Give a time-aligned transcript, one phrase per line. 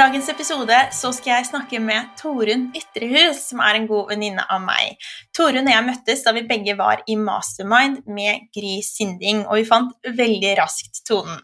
[0.00, 4.62] dagens episode så skal jeg snakke med Torunn Ytrehus, som er en god venninne av
[4.64, 4.94] meg.
[5.36, 9.66] Torunn og jeg møttes da vi begge var i Mastermind med Gry Sinding, og vi
[9.68, 11.42] fant veldig raskt tonen.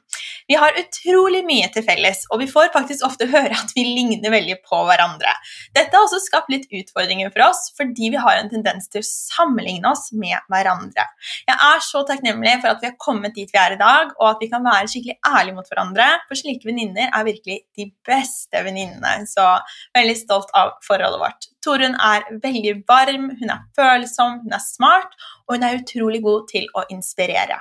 [0.48, 4.32] Vi har utrolig mye til felles, og vi får faktisk ofte høre at vi ligner
[4.32, 5.34] veldig på hverandre.
[5.77, 9.09] Dette har også skapt litt utfordringer for oss, fordi vi har en tendens til å
[9.09, 11.04] sammenligne oss med hverandre.
[11.45, 14.31] Jeg er så takknemlig for at vi har kommet dit vi er i dag, og
[14.32, 18.46] at vi kan være skikkelig ærlige mot hverandre, for slike venninner er virkelig de beste
[18.53, 19.27] venninnene.
[19.29, 19.45] Så
[19.96, 21.49] veldig stolt av forholdet vårt.
[21.64, 26.46] Torunn er veldig varm, hun er følsom, hun er smart, og hun er utrolig god
[26.53, 27.59] til å inspirere.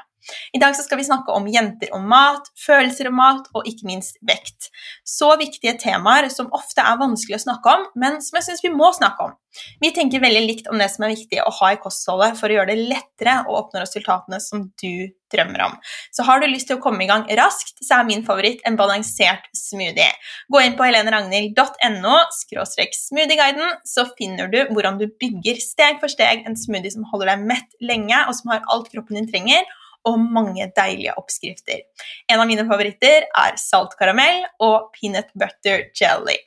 [0.53, 4.20] I dag skal vi snakke om jenter og mat, følelser og mat, og ikke minst
[4.25, 4.70] vekt.
[5.07, 8.73] Så viktige temaer som ofte er vanskelig å snakke om, men som jeg syns vi
[8.73, 9.35] må snakke om.
[9.79, 12.57] Vi tenker veldig likt om det som er viktig å ha i kostholdet for å
[12.57, 15.77] gjøre det lettere å oppnå resultatene som du drømmer om.
[16.15, 18.77] Så har du lyst til å komme i gang raskt, så er min favoritt en
[18.79, 20.12] balansert smoothie.
[20.51, 26.59] Gå inn på heleneragnhild.no smoothieguiden, så finner du hvordan du bygger steg for steg en
[26.59, 29.63] smoothie som holder deg mett lenge, og som har alt kroppen din trenger
[30.05, 31.85] og mange deilige oppskrifter.
[32.31, 36.37] En av mine favoritter er salt karamell og peanut butter jelly.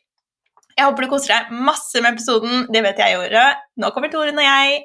[0.78, 2.68] Jeg håper du koser deg masse med episoden.
[2.70, 3.46] Det vet jeg gjorde.
[3.82, 4.84] Nå kommer Torunn og jeg.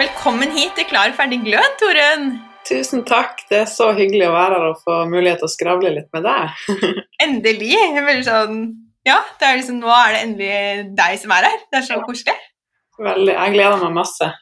[0.00, 2.32] Velkommen hit til Klar, ferdig, glød, Torunn.
[2.66, 3.44] Tusen takk.
[3.50, 6.26] Det er så hyggelig å være her og få mulighet til å skravle litt med
[6.26, 6.64] deg.
[7.26, 7.76] endelig.
[7.98, 8.62] Veldig sånn
[9.06, 11.62] Ja, det er liksom, nå er det endelig deg som er her.
[11.70, 12.34] Det er så koselig.
[12.98, 13.34] Veldig.
[13.34, 14.32] Jeg gleder meg masse.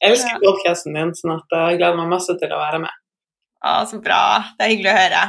[0.00, 0.40] Jeg elsker ja.
[0.44, 2.96] podkasten din, sånn at jeg gleder meg masse til å være med.
[3.60, 4.22] Å, så bra.
[4.56, 5.26] Det er hyggelig å høre.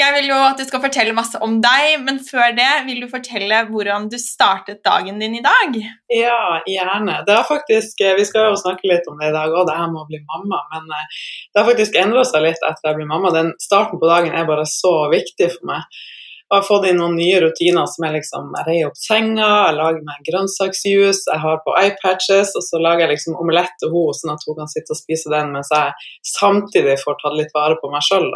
[0.00, 3.08] Jeg vil jo at du skal fortelle masse om deg, men før det vil du
[3.10, 5.76] fortelle hvordan du startet dagen din i dag?
[6.10, 7.20] Ja, gjerne.
[7.28, 9.92] Det har faktisk, Vi skal jo snakke litt om det i dag òg, det her
[9.92, 10.62] med å bli mamma.
[10.72, 11.20] Men eh,
[11.52, 13.34] det har faktisk endra seg litt etter jeg ble mamma.
[13.36, 16.02] Den starten på dagen er bare så viktig for meg.
[16.52, 19.76] Jeg har fått inn noen nye rutiner som er liksom Jeg reier opp senga, jeg
[19.78, 24.18] lager meg grønnsaksjuice, jeg har på eyepatches, og så lager jeg liksom omelett til henne,
[24.18, 27.80] sånn at hun kan sitte og spise den mens jeg samtidig får tatt litt vare
[27.80, 28.28] på meg sjøl.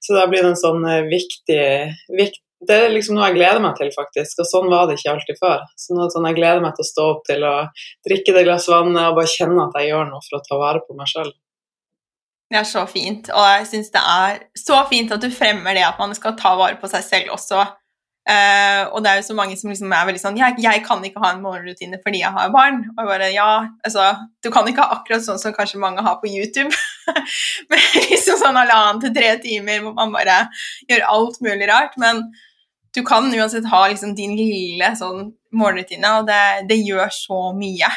[0.00, 1.66] Så da blir det en sånn eh, viktig,
[2.16, 4.38] viktig det er liksom noe jeg gleder meg til, faktisk.
[4.40, 5.64] Og sånn var det ikke alltid før.
[5.76, 7.54] Så nå sånn Jeg gleder meg til å stå opp til å
[8.08, 10.80] drikke det glass vannet og bare kjenne at jeg gjør noe for å ta vare
[10.86, 11.28] på meg sjøl.
[12.54, 15.82] Det er så fint, og jeg syns det er så fint at du fremmer det
[15.82, 17.64] at man skal ta vare på seg selv også.
[18.24, 21.02] Uh, og det er jo så mange som liksom er veldig sånn jeg, jeg, kan
[21.04, 22.78] ikke ha en morgenrutine fordi jeg har barn.
[22.94, 23.48] Og jeg bare Ja,
[23.84, 24.06] altså
[24.40, 26.70] Du kan ikke ha akkurat sånn som kanskje mange har på YouTube.
[27.74, 30.38] Med liksom sånn halvannen til tre timer hvor man bare
[30.86, 31.98] gjør alt mulig rart.
[32.00, 32.22] Men
[32.94, 37.90] du kan uansett ha liksom din lille sånn morgenrutine, og det, det gjør så mye.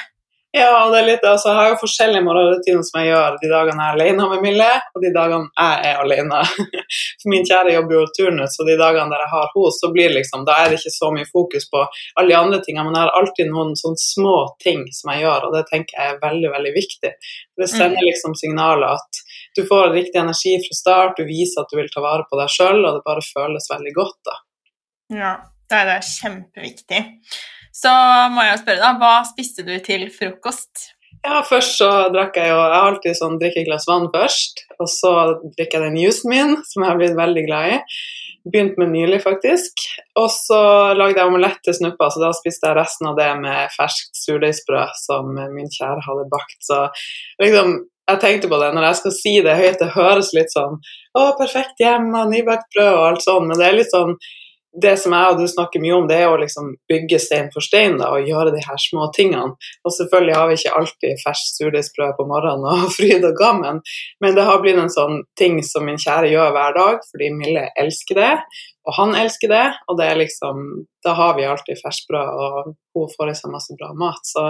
[0.56, 3.84] Ja, det er litt, altså, jeg har jo forskjellige morgenrutiner som jeg gjør de dagene
[3.84, 6.40] jeg er alene med Mille, og de dagene jeg er alene.
[7.20, 10.16] For min kjære jobber jo turnus, og de dagene der jeg har henne, så blir
[10.16, 13.04] liksom, da er det ikke så mye fokus på alle de andre tingene, men jeg
[13.04, 16.54] har alltid noen sånne små ting som jeg gjør, og det tenker jeg er veldig,
[16.56, 17.14] veldig viktig.
[17.60, 18.08] Det sender mm.
[18.08, 19.22] liksom signaler at
[19.60, 22.56] du får riktig energi fra start, du viser at du vil ta vare på deg
[22.56, 24.40] sjøl, og det bare føles veldig godt da.
[25.18, 25.36] Ja,
[25.68, 27.04] det er, kjempeviktig.
[27.76, 27.94] Så
[28.34, 30.92] må jeg jo spørre, da, hva spiste du til frokost?
[31.26, 34.88] Ja, først så drakk jeg jo Jeg alltid sånn drikker et glass vann først, og
[34.92, 35.14] så
[35.58, 37.82] drikker jeg den juicen min, som jeg har blitt veldig glad i.
[38.48, 39.84] Begynt med nylig, faktisk.
[40.20, 40.60] Og så
[40.96, 44.96] lagde jeg omelett til snuppa, så da spiste jeg resten av det med ferskt surdeigsbrød
[45.02, 46.60] som min kjære hadde bakt.
[46.64, 46.86] Så
[47.44, 47.76] liksom,
[48.08, 51.24] jeg tenkte på det når jeg skal si det høyt, det høres litt sånn Å,
[51.40, 54.16] perfekt hjem og nybakt brød og alt sånn, men det er litt sånn
[54.82, 57.66] det som jeg og du snakker mye om, det er å liksom bygge stein for
[57.66, 59.58] stein da, og gjøre de her små tingene.
[59.84, 63.84] Og selvfølgelig har vi ikke alltid ferskt surdeigsbrød på morgenen og fryd og gammen,
[64.24, 67.70] men det har blitt en sånn ting som min kjære gjør hver dag, fordi Mille
[67.80, 68.34] elsker det,
[68.88, 69.66] og han elsker det.
[69.92, 70.62] Og det er liksom
[71.06, 74.24] Da har vi alltid ferskbrød, og hun får i seg masse bra mat.
[74.28, 74.50] Så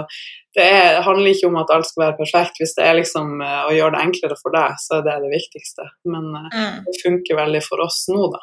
[0.56, 2.58] det, er, handler ikke om at alt skal være perfekt.
[2.58, 5.30] Hvis det er liksom uh, å gjøre det enklere for deg, så er det det
[5.36, 5.86] viktigste.
[6.10, 6.80] Men uh, mm.
[6.88, 8.42] det funker veldig for oss nå, da.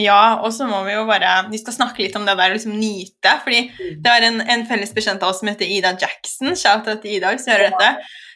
[0.00, 2.56] Ja, og så må vi jo bare Vi skal snakke litt om det der å
[2.56, 3.34] liksom nyte.
[3.44, 3.62] fordi
[4.00, 7.18] det var en, en felles bekjent av oss som heter Ida Jackson, shout out til
[7.18, 7.90] Ida hvis du hører dette,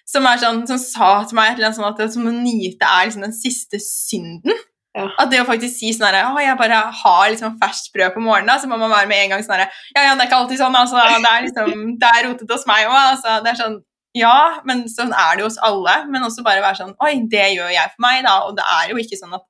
[0.06, 2.87] som, er sånn, som sa til meg et eller annet sånn at som å nyte
[2.87, 4.53] er liksom den siste synden.
[4.97, 5.08] Ja.
[5.20, 8.23] At det å faktisk si sånn herre Å, jeg bare har liksom ferskt brød på
[8.25, 10.38] morgenen, så må man være med en gang sånn herre Ja, ja, det er ikke
[10.38, 11.02] alltid sånn, altså.
[11.02, 13.35] Det er liksom Det er rotete hos meg òg, altså.
[13.44, 13.76] Det er sånn
[14.17, 15.99] Ja, men sånn er det jo hos alle.
[16.09, 18.38] Men også bare være sånn Oi, det gjør jeg for meg, da.
[18.49, 19.44] Og det er jo ikke sånn at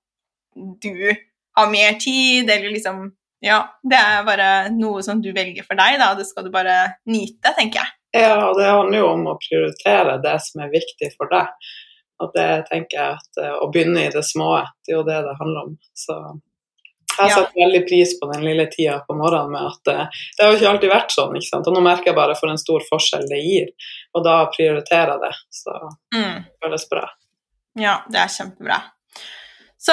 [0.83, 1.15] du
[1.57, 3.07] ha mer tid, eller liksom
[3.45, 6.15] Ja, det er bare noe som du velger for deg, da.
[6.17, 6.77] Det skal du bare
[7.07, 7.93] nyte, tenker jeg.
[8.17, 11.51] Ja, og det handler jo om å prioritere det som er viktig for deg.
[12.25, 14.55] Og det tenker jeg at eh, å begynne i det små,
[14.87, 15.75] det er jo det det handler om.
[15.93, 16.17] Så
[17.19, 20.53] Jeg setter veldig pris på den lille tida på morgenen med at eh, det har
[20.53, 21.69] jo ikke alltid vært sånn, ikke sant.
[21.69, 23.71] Og nå merker jeg bare for en stor forskjell det gir,
[24.17, 25.35] og da prioriterer jeg det.
[25.61, 25.77] Så
[26.17, 26.41] Mm.
[26.49, 27.05] det føles bra.
[27.77, 28.81] Ja, det er kjempebra.
[29.77, 29.93] Så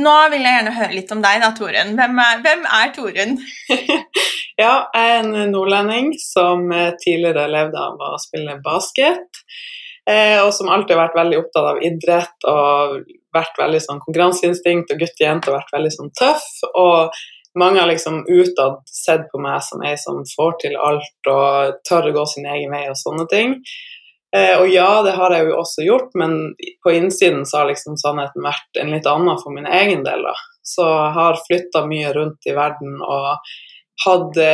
[0.00, 1.92] nå vil jeg gjerne høre litt om deg, da, Torunn.
[1.98, 3.38] Hvem er, hvem er Torunn?
[4.60, 9.40] Ja, jeg er en nordlending som eh, tidligere levde av å spille basket.
[10.04, 12.98] Eh, og som alltid har vært veldig opptatt av idrett og
[13.32, 16.44] vært veldig sånn konkurranseinstinkt og gutt-jente og vært veldig sånn tøff.
[16.76, 17.16] Og
[17.58, 22.10] mange har liksom utad sett på meg som ei som får til alt og tør
[22.10, 23.56] å gå sin egen vei og sånne ting.
[24.36, 26.38] Eh, og ja, det har jeg jo også gjort, men
[26.84, 30.24] på innsiden så har liksom sannheten vært en litt annen for min egen del.
[30.24, 30.32] da.
[30.64, 33.34] Så jeg har flytta mye rundt i verden og
[34.06, 34.46] hadde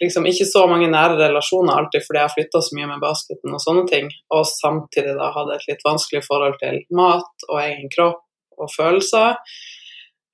[0.00, 3.62] liksom ikke så mange nære relasjoner alltid fordi jeg flytta så mye med basketen og
[3.62, 8.24] sånne ting, og samtidig da hadde et litt vanskelig forhold til mat og egen kropp
[8.58, 9.36] og følelser.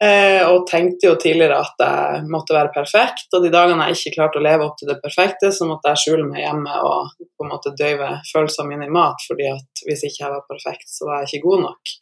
[0.00, 4.14] Eh, og tenkte jo tidligere at jeg måtte være perfekt, og de dagene jeg ikke
[4.14, 7.44] klarte å leve opp til det perfekte, så måtte jeg skjule meg hjemme og på
[7.44, 11.04] en måte døyve følelsene mine i mat, fordi at hvis ikke jeg var perfekt, så
[11.04, 11.94] var jeg ikke god nok.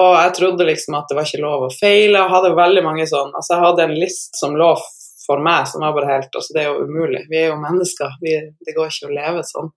[0.00, 3.04] Og jeg trodde liksom at det var ikke lov å feile, og hadde veldig mange
[3.10, 4.72] sånn Altså, jeg hadde en list som lå
[5.26, 7.26] for meg som var bare helt Altså, det er jo umulig.
[7.28, 8.16] Vi er jo mennesker.
[8.24, 9.68] Vi, det går ikke å leve sånn.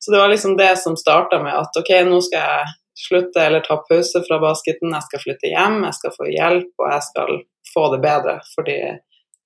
[0.00, 2.70] Så det var liksom det som starta med at ok, nå skal jeg
[3.00, 6.90] slutte eller ta pause fra basketen, jeg skal flytte hjem, jeg skal få hjelp, og
[6.92, 7.38] jeg skal
[7.74, 8.78] få det bedre, fordi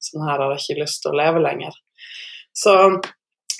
[0.04, 1.76] sånn her har jeg ikke lyst til å leve lenger.
[2.54, 2.74] Så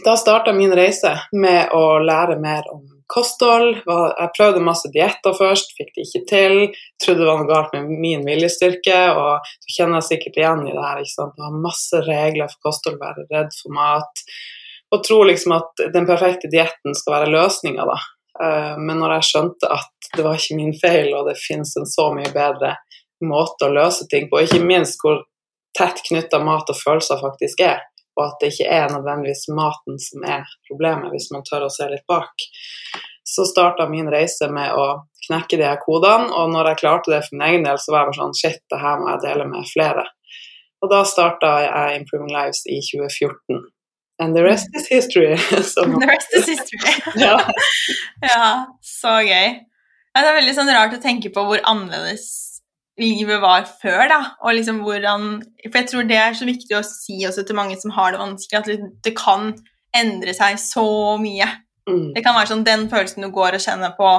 [0.05, 3.83] da starta min reise med å lære mer om kosthold.
[3.87, 6.57] Jeg prøvde masse dietter først, fikk det ikke til.
[7.03, 10.83] Trodde det var noe galt med min viljestyrke, og du kjenner sikkert igjen i det
[10.83, 11.03] her.
[11.03, 11.37] ikke sant?
[11.37, 14.25] Du har masse regler for kosthold, være redd for mat.
[14.95, 17.99] Og tro liksom at den perfekte dietten skal være løsninga, da.
[18.43, 21.87] Eh, Men når jeg skjønte at det var ikke min feil, og det finnes en
[21.87, 22.75] så mye bedre
[23.25, 25.23] måte å løse ting på, ikke minst hvor
[25.79, 27.81] tett knytta mat og følelser faktisk er,
[28.15, 31.89] og at det ikke er nødvendigvis maten som er problemet, hvis man tør å se
[31.91, 32.47] litt bak,
[33.25, 34.87] så starta min reise med å
[35.27, 38.05] knekke de her kodene, og når jeg klarte det for min egen del, så var
[38.05, 40.05] jeg bare sånn shit, det her må jeg dele med flere.
[40.85, 43.63] Og da starta jeg Improving Lives i 2014.
[44.21, 45.37] And the rest is history.
[45.63, 45.85] so.
[45.85, 46.81] The rest is history.
[47.25, 47.39] ja.
[48.25, 49.59] Ja, så gøy.
[50.15, 52.29] Ja, det er veldig sånn rart å tenke på hvor annerledes
[53.01, 54.21] livet var før, da.
[54.47, 57.77] Og liksom hvordan For jeg tror det er så viktig å si også til mange
[57.83, 59.51] som har det vanskelig, at det- det kan
[59.95, 61.49] endre seg så mye.
[61.91, 62.15] Mm.
[62.15, 64.13] Det kan være sånn den følelsen du går og kjenner på,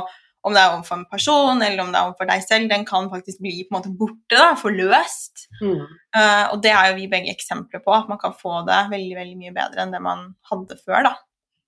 [0.46, 3.10] om det er overfor en person eller om det er overfor deg selv, den kan
[3.10, 5.48] faktisk bli på en måte borte, da, forløst.
[5.62, 5.86] Mm.
[6.16, 9.16] Uh, og det er jo vi begge eksempler på, at man kan få det veldig
[9.18, 11.10] veldig mye bedre enn det man hadde før.
[11.10, 11.16] da.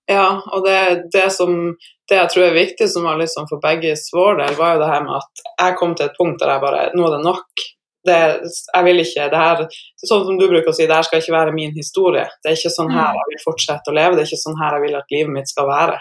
[0.08, 1.74] Ja, og det, det som
[2.08, 4.92] det jeg tror er viktig, som var liksom for begges vår del, var jo det
[4.92, 7.66] her med at jeg kom til et punkt der jeg bare Nå er det nok.
[8.08, 9.60] Det, jeg vil ikke det her,
[10.00, 12.24] Sånn som du bruker å si, det her skal ikke være min historie.
[12.40, 14.78] Det er ikke sånn her jeg vil fortsette å leve, det er ikke sånn her
[14.78, 15.98] jeg vil at livet mitt skal være.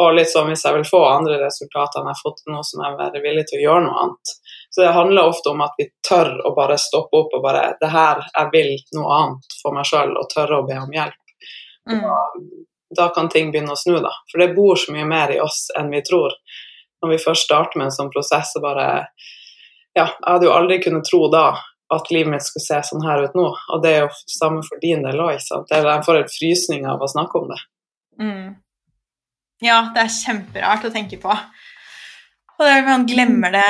[0.00, 2.86] Og sånn hvis jeg vil få andre resultater enn jeg har fått nå, så må
[2.86, 4.32] jeg være villig til å gjøre noe annet.
[4.72, 7.90] Så det handler ofte om at vi tør å bare stoppe opp og bare Det
[7.92, 11.18] her, jeg vil noe annet for meg sjøl, og tørre å be om hjelp.
[11.90, 12.06] Mm.
[12.96, 14.12] Da kan ting begynne å snu, da.
[14.30, 16.32] For det bor så mye mer i oss enn vi tror.
[17.02, 18.88] Når vi først starter med en sånn prosess, så bare
[19.92, 21.58] Ja, jeg hadde jo aldri kunnet tro da
[21.92, 23.50] at livet mitt skulle se sånn her ut nå.
[23.74, 25.68] Og det er jo samme for din del òg, ikke sant.
[25.68, 27.60] Det er- Jeg får en frysning av å snakke om det.
[28.18, 28.56] Mm.
[29.62, 31.32] Ja, det er kjemperart å tenke på.
[31.32, 33.68] Og det er, man glemmer det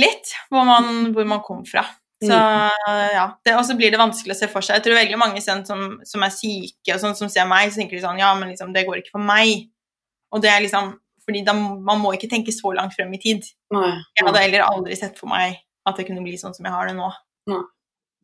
[0.00, 1.84] litt, hvor man, hvor man kom fra.
[2.22, 4.78] Så ja, det, Og så blir det vanskelig å se for seg.
[4.78, 7.98] Jeg tror veldig mange som, som er syke, og sånn som ser meg, så tenker
[7.98, 9.66] de sånn Ja, men liksom, det går ikke for meg.
[10.32, 13.46] Og det er liksom fordi da, man må ikke tenke så langt frem i tid.
[13.74, 13.92] Nei.
[14.18, 16.88] Jeg hadde heller aldri sett for meg at det kunne bli sånn som jeg har
[16.90, 17.10] det nå.
[17.50, 17.60] Nei.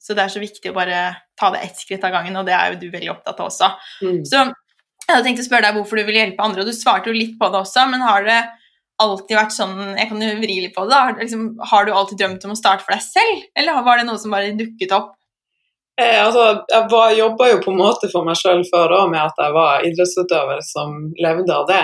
[0.02, 0.98] Så det er så viktig å bare
[1.38, 3.70] ta det ett skritt av gangen, og det er jo du veldig opptatt av også.
[4.02, 4.20] Mm.
[4.26, 4.44] Så
[5.08, 7.16] jeg hadde tenkt å spørre deg hvorfor du vil hjelpe andre, og du svarte jo
[7.16, 8.40] litt på det også, men har det
[8.98, 11.14] alltid vært sånn Jeg kan jo vri litt på det, da.
[11.22, 14.20] Liksom, har du alltid drømt om å starte for deg selv, eller var det noe
[14.20, 15.14] som bare dukket opp?
[15.98, 19.18] Eh, altså, jeg var, jobba jo på en måte for meg sjøl før òg, med
[19.18, 21.80] at jeg var idrettsutøver som levde av det.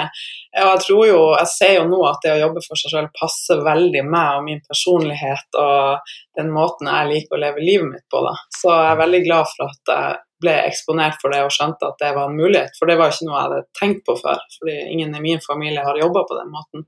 [0.61, 3.09] Og jeg tror jo, jeg ser jo nå at det å jobbe for seg sjøl
[3.16, 8.07] passer veldig meg og min personlighet og den måten jeg liker å leve livet mitt
[8.12, 8.23] på.
[8.23, 8.37] da.
[8.54, 12.00] Så jeg er veldig glad for at jeg ble eksponert for det og skjønte at
[12.00, 12.76] det var en mulighet.
[12.78, 15.84] For det var ikke noe jeg hadde tenkt på før, fordi ingen i min familie
[15.86, 16.84] har jobba på den måten.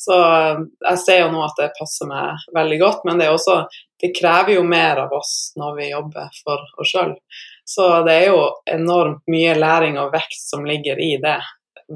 [0.00, 0.16] Så
[0.88, 3.58] jeg ser jo nå at det passer meg veldig godt, men det, også,
[4.00, 7.12] det krever jo mer av oss når vi jobber for oss sjøl.
[7.68, 11.36] Så det er jo enormt mye læring og vekst som ligger i det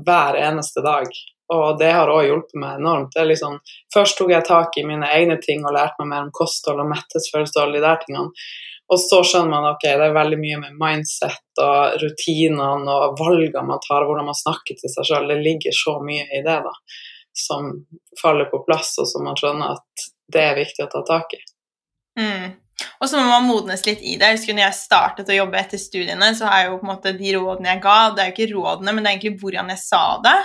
[0.04, 1.08] hver eneste dag.
[1.54, 3.16] Og det har òg hjulpet meg enormt.
[3.30, 3.56] Liksom,
[3.94, 6.92] først tok jeg tak i mine egne ting og lærte meg mer om kosthold og
[6.92, 8.46] metthetsfølelse og alle de der tingene.
[8.92, 13.64] Og så skjønner man ok, det er veldig mye med mindset og rutinene og valgene
[13.64, 15.30] man tar, hvordan man snakker til seg sjøl.
[15.30, 16.74] Det ligger så mye i det da,
[17.46, 17.70] som
[18.20, 21.40] faller på plass, og som man skjønner at det er viktig å ta tak i.
[22.20, 22.52] Mm.
[23.00, 24.28] Og så må man modnes litt i det.
[24.28, 27.14] Jeg husker når jeg startet å jobbe etter studiene, så er jo på en måte
[27.16, 29.80] de rådene jeg ga, det er jo ikke rådene, men det er egentlig hvordan jeg
[29.80, 30.38] sa det.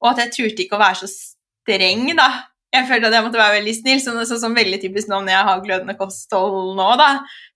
[0.00, 2.30] Og at jeg turte ikke å være så streng, da
[2.74, 4.02] jeg følte at jeg måtte være veldig snill.
[4.02, 7.08] Så, så, sånn veldig typisk nå når jeg har glødende kosthold nå, da,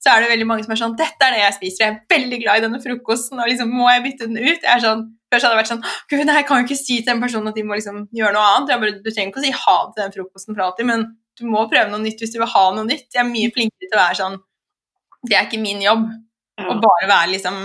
[0.03, 2.01] så er det veldig mange som er sånn 'Dette er det jeg spiser, jeg er
[2.15, 5.07] veldig glad i denne frokosten, og liksom må jeg bytte den ut?' Jeg er sånn,
[5.29, 7.49] Først hadde jeg vært sånn 'Gud, nei, jeg kan jo ikke si til en person
[7.51, 9.77] at de må liksom gjøre noe annet.' Jeg bare, du trenger ikke å si ha
[9.85, 11.05] det til den frokosten for alltid, men
[11.39, 13.11] du må prøve noe nytt hvis du vil ha noe nytt.
[13.13, 14.41] Jeg er mye flinkere til å være sånn
[15.29, 16.07] Det er ikke min jobb
[16.59, 17.57] å bare være liksom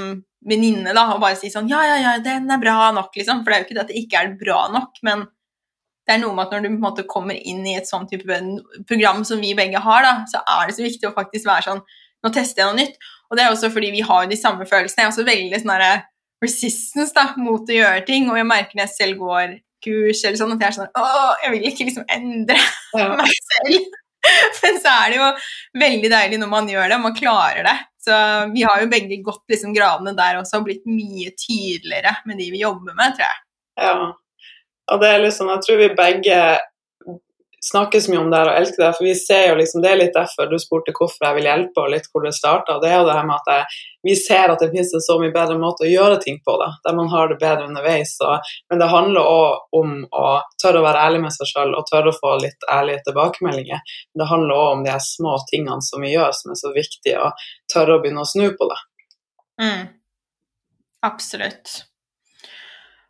[0.43, 3.43] venninne da, og bare si sånn 'Ja, ja, ja, den er bra nok', liksom.
[3.43, 5.27] For det er jo ikke det at det ikke er bra nok, men
[6.03, 8.07] det er noe med at når du på en måte kommer inn i et sånn
[8.09, 8.39] type
[8.89, 11.85] program som vi begge har, da, så er det så viktig å faktisk være sånn
[12.23, 12.93] Nå tester jeg noe nytt.
[13.27, 15.01] Og det er også fordi vi har de samme følelsene.
[15.01, 16.05] Jeg er også veldig sånn
[16.39, 18.29] resistance da, mot å gjøre ting.
[18.31, 21.09] Og jeg merker når jeg selv går kurs eller sånn, at jeg er sånn Å,
[21.43, 22.55] jeg vil ikke liksom endre
[23.01, 23.09] ja.
[23.19, 23.99] meg selv.
[24.63, 25.29] Men så er det jo
[25.83, 27.75] veldig deilig når man gjør det, og man klarer det.
[28.07, 28.15] Så
[28.55, 32.49] vi har jo begge gått liksom gradene der også og blitt mye tydeligere med de
[32.55, 33.43] vi jobber med, tror jeg.
[33.83, 33.93] Ja,
[34.91, 36.37] og det er liksom, Jeg tror vi begge
[37.71, 39.91] snakker så mye om det her og elsker det, for vi ser jo liksom, det
[39.91, 42.75] er litt derfor du spurte hvorfor jeg vil hjelpe, og litt hvor det starta.
[42.83, 45.15] Det er jo det her med at jeg, vi ser at det finnes en så
[45.21, 48.17] mye bedre måte å gjøre ting på, da, der man har det bedre underveis.
[48.27, 50.25] Og, men det handler òg om å
[50.59, 53.95] tørre å være ærlig med seg sjøl og tørre å få litt ærlige tilbakemeldinger.
[54.11, 56.75] Men det handler òg om de her små tingene som vi gjør, som er så
[56.75, 58.79] viktige, og tørre å begynne å snu på det.
[59.63, 59.81] Mm.
[61.03, 61.83] Absolutt.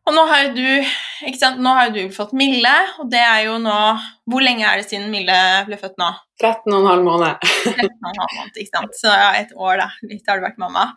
[0.03, 1.61] Og nå har jo du ikke sant?
[1.63, 3.75] Nå har jo du fått Mille, og det er jo nå
[4.27, 6.09] Hvor lenge er det siden Mille ble født nå?
[6.43, 7.37] 13 15 måneder.
[7.39, 8.97] 13 måneder, ikke sant.
[8.99, 9.87] Så ja, et år, da.
[10.09, 10.89] Litt har du vært mamma.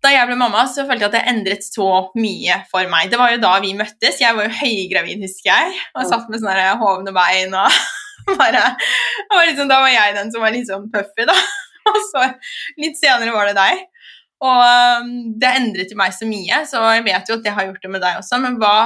[0.00, 3.10] Da jeg ble mamma, så følte jeg at det endret så mye for meg.
[3.12, 4.22] Det var jo da vi møttes.
[4.22, 7.80] Jeg var jo høygravid, husker jeg, og satt med sånne hovne bein og
[8.40, 11.36] bare og liksom, Da var jeg den som var litt sånn puffy, da.
[11.90, 12.26] Og så
[12.78, 13.78] litt senere var det deg.
[14.40, 14.60] Og
[15.04, 17.82] um, det endret jo meg så mye, så jeg vet jo at det har gjort
[17.84, 18.38] det med deg også.
[18.40, 18.76] Men hva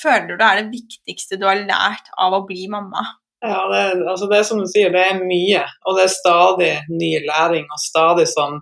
[0.00, 3.04] føler du er det viktigste du har lært av å bli mamma?
[3.44, 5.62] Ja, det, altså det er som du sier, det er mye.
[5.84, 8.60] Og det er stadig ny læring og stadig sånn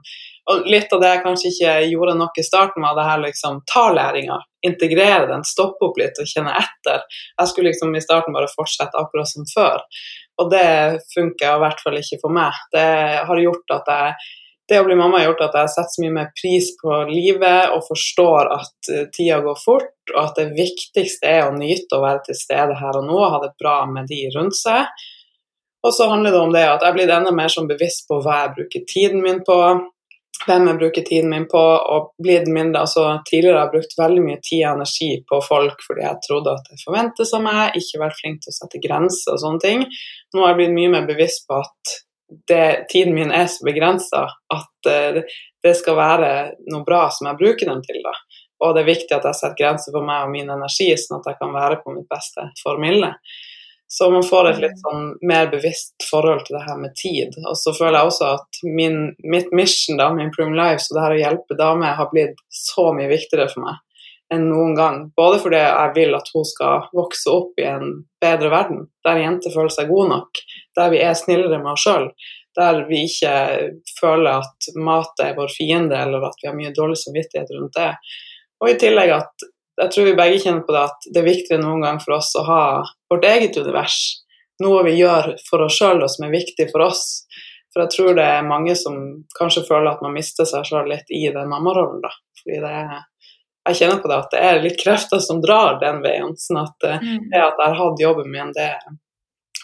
[0.50, 3.60] og Litt av det jeg kanskje ikke gjorde nok i starten, var det her liksom
[3.70, 7.04] ta læringa, integrere den, stoppe opp litt og kjenne etter.
[7.38, 9.84] Jeg skulle liksom i starten bare fortsette akkurat som før.
[10.42, 10.66] Og det
[11.12, 12.58] funker i hvert fall ikke for meg.
[12.74, 12.88] Det
[13.28, 14.32] har gjort at jeg
[14.68, 17.72] det å bli mamma har gjort at jeg setter så mye mer pris på livet
[17.74, 22.04] og forstår at eh, tida går fort, og at det viktigste er å nyte å
[22.04, 24.86] være til stede her og nå og ha det bra med de rundt seg.
[25.82, 28.44] Og så handler det om det at jeg blir enda mer sånn bevisst på hva
[28.44, 29.56] jeg bruker tiden min på,
[30.46, 31.58] hvem jeg bruker tiden min på,
[31.94, 35.82] og blitt mindre altså Tidligere har jeg brukt veldig mye tid og energi på folk
[35.86, 39.34] fordi jeg trodde at det forventes av meg, ikke vært flink til å sette grenser
[39.34, 39.84] og sånne ting.
[40.32, 41.98] Nå har jeg blitt mye mer bevisst på at
[42.48, 45.22] det, tiden min er så begrensa at uh,
[45.62, 46.32] det skal være
[46.72, 48.00] noe bra som jeg bruker den til.
[48.04, 48.14] da.
[48.62, 51.32] Og det er viktig at jeg setter grenser for meg og min energi, sånn at
[51.32, 53.14] jeg kan være på mitt beste formilde.
[53.92, 57.34] Så man får et litt sånn mer bevisst forhold til det her med tid.
[57.42, 59.02] Og så føler jeg også at min,
[59.34, 62.86] mitt mission, da, min Prim Life, så det her å hjelpe damer, har blitt så
[62.96, 63.82] mye viktigere for meg
[64.32, 64.98] enn noen gang.
[65.16, 67.90] Både fordi jeg vil at hun skal vokse opp i en
[68.22, 70.40] bedre verden, der jenter føler seg gode nok,
[70.78, 72.08] der vi er snillere med oss sjøl,
[72.56, 73.34] der vi ikke
[74.00, 77.92] føler at mat er vår fiende, eller at vi har mye dårlig samvittighet rundt det.
[78.62, 79.46] Og i tillegg at
[79.80, 82.34] jeg tror vi begge kjenner på det at det er viktigere noen gang for oss
[82.36, 82.64] å ha
[83.10, 83.96] vårt eget univers.
[84.62, 87.24] Noe vi gjør for oss sjøl og som er viktig for oss.
[87.72, 88.98] For jeg tror det er mange som
[89.38, 92.12] kanskje føler at man mister seg sjøl litt i den mammarollen, da.
[92.42, 93.00] Fordi det er
[93.62, 96.34] jeg kjenner på det at det er litt krefter som drar den veien.
[96.38, 97.28] sånn at eh, mm.
[97.30, 98.72] det at jeg har hatt jobben min, det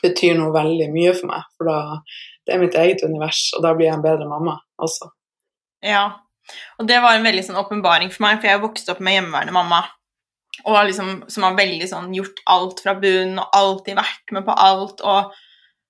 [0.02, 1.44] betyr noe veldig mye for meg.
[1.56, 1.98] For da,
[2.46, 5.10] det er mitt eget univers, og da blir jeg en bedre mamma også.
[5.84, 6.06] Ja,
[6.78, 9.54] og det var en veldig sånn åpenbaring for meg, for jeg vokste opp med hjemmeværende
[9.56, 9.82] mamma.
[10.64, 14.56] Og liksom, som har veldig sånn gjort alt fra bunnen og alltid vært med på
[14.58, 15.04] alt.
[15.04, 15.36] og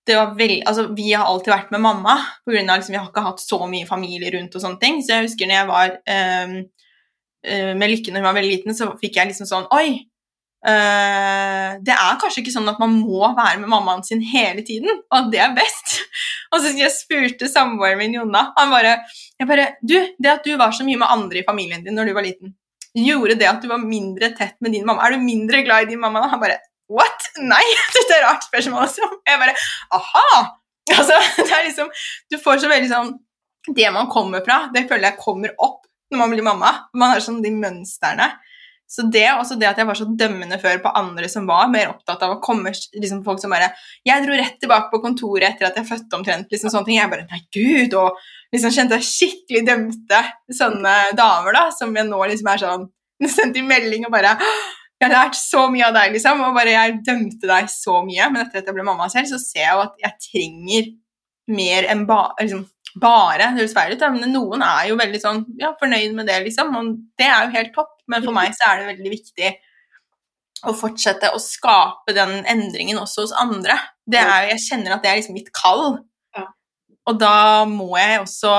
[0.09, 3.01] det var veldig, altså Vi har alltid vært med mamma, på grunn av Liksom, vi
[3.01, 4.55] har ikke hatt så mye familie rundt.
[4.55, 5.89] og sånne ting, Så jeg husker når jeg var
[6.45, 6.55] um,
[7.79, 10.09] med Lykke når hun var veldig liten, så fikk jeg liksom sånn Oi!
[10.59, 14.91] Uh, det er kanskje ikke sånn at man må være med mammaen sin hele tiden,
[15.07, 16.01] og at det er best.
[16.53, 18.97] og så jeg spurte samboeren min Jonna Han bare,
[19.47, 22.17] bare Du, det at du var så mye med andre i familien din når du
[22.17, 22.57] var liten,
[22.97, 25.07] gjorde det at du var mindre tett med din mamma?
[25.07, 26.27] Er du mindre glad i din mamma?
[26.33, 27.31] Han bare What?
[27.45, 27.65] Nei,
[27.97, 29.09] dette er rart spørsmål også.
[29.29, 29.57] Jeg bare
[29.99, 30.31] aha!
[30.89, 31.91] Altså, det er liksom
[32.33, 33.11] Du får så veldig sånn
[33.77, 36.71] Det man kommer fra, det føler jeg kommer opp når man blir mamma.
[36.97, 38.31] Man har sånn de mønstrene.
[38.89, 41.91] Så det, også det at jeg var så dømmende før på andre som var mer
[41.91, 43.69] opptatt av å komme liksom folk som bare
[44.07, 46.49] Jeg dro rett tilbake på kontoret etter at jeg fødte omtrent.
[46.51, 47.01] liksom sånne ting.
[47.01, 47.99] Jeg bare Nei, gud!
[48.01, 48.17] Og
[48.55, 50.23] liksom kjente jeg skikkelig dømte
[50.57, 52.89] sånne damer da, som jeg nå liksom er sånn
[53.37, 54.37] Sendte i melding og bare
[54.99, 58.25] jeg har lært så mye av deg, liksom, og bare jeg dømte deg så mye.
[58.33, 60.89] Men etter at jeg ble mamma selv, så ser jeg jo at jeg trenger
[61.55, 62.65] mer enn bare liksom,
[63.01, 63.51] bare.
[63.53, 66.75] Det høres feil ut, men noen er jo veldig sånn ja, fornøyd med det, liksom.
[66.79, 69.55] Og det er jo helt topp, men for meg så er det veldig viktig
[70.67, 73.77] å fortsette å skape den endringen også hos andre.
[74.09, 76.01] Det er jo, jeg kjenner at det er liksom mitt kall.
[76.37, 76.49] Ja.
[77.11, 78.55] Og da må jeg også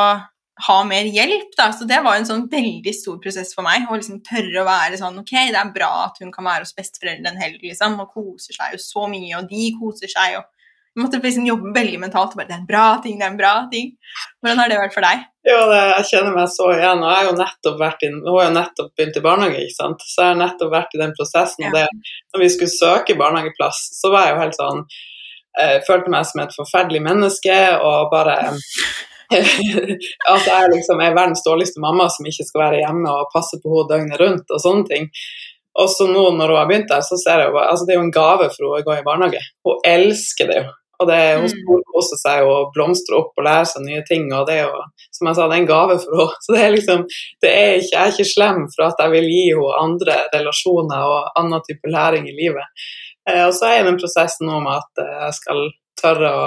[0.68, 1.70] ha mer hjelp, da.
[1.76, 3.88] Så det var en sånn veldig stor prosess for meg.
[3.88, 6.76] Å liksom tørre å være sånn Ok, det er bra at hun kan være hos
[6.78, 10.48] besteforeldre en helg, liksom, og koser seg jo så mye, og de koser seg, og
[10.96, 12.36] jeg måtte liksom jobbe veldig mentalt.
[12.36, 13.92] bare, Det er en bra ting, det er en bra ting.
[14.42, 15.28] Hvordan har det vært for deg?
[15.48, 17.04] Ja, det, jeg kjenner meg så igjen.
[17.04, 19.78] og jeg har jo nettopp vært i, Hun har jo nettopp begynt i barnehage, ikke
[19.78, 20.02] sant?
[20.04, 21.68] så jeg har nettopp vært i den prosessen.
[21.68, 21.86] og det,
[22.34, 24.84] når vi skulle søke barnehageplass, så var jeg jo helt sånn
[25.60, 28.40] eh, følte meg som et forferdelig menneske og bare
[29.30, 33.70] altså jeg liksom er verdens dårligste mamma som ikke skal være hjemme og passe på
[33.76, 35.06] henne døgnet rundt og sånne ting.
[35.78, 38.00] Og så nå når hun har begynt der, så ser jeg jo altså det er
[38.00, 39.42] jo en gave for henne å gå i barnehage.
[39.68, 40.68] Hun elsker det jo.
[41.00, 41.52] Og det, hun Mm.
[41.54, 44.26] storkoser seg og blomstrer opp og lærer seg nye ting.
[44.36, 44.82] Og det er jo,
[45.16, 46.40] som jeg sa, det er en gave for henne.
[46.44, 47.06] Så det er liksom,
[47.46, 51.06] det er ikke, jeg er ikke slem for at jeg vil gi henne andre relasjoner
[51.14, 52.68] og annen type læring i livet.
[53.30, 55.64] Eh, og så er jeg i den prosessen nå med at eh, jeg skal
[56.02, 56.46] tørre å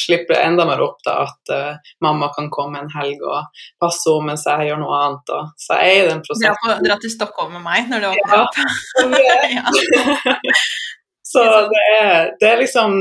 [0.00, 3.46] slippe enda mer opp da, at uh, mamma kan komme en helg og
[3.82, 5.34] passe henne mens jeg gjør noe annet.
[5.36, 6.84] Og, så jeg er i den prosessen.
[6.88, 8.42] dra til Stockholm med meg når det åpner Ja.
[8.44, 8.54] opp.
[9.54, 10.52] ja.
[11.26, 11.40] Så
[11.72, 12.96] det er, det er liksom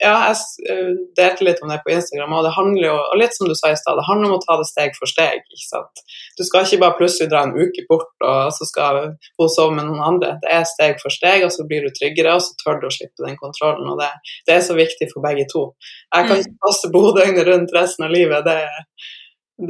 [0.00, 0.36] Ja, jeg
[0.72, 3.54] øh, delte litt om det på Instagram, og det handler jo og litt som du
[3.56, 5.40] sa i stad, det handler om å ta det steg for steg.
[5.40, 6.02] ikke sant?
[6.36, 9.88] Du skal ikke bare plutselig dra en uke bort, og så skal hun sove med
[9.88, 10.34] noen andre.
[10.42, 12.92] Det er steg for steg, og så blir du tryggere, og så tør du å
[12.92, 13.88] slippe den kontrollen.
[13.88, 14.10] og Det,
[14.48, 15.64] det er så viktig for begge to.
[16.12, 18.44] Jeg kan ikke passe bodøgnet rundt resten av livet.
[18.44, 18.60] Det,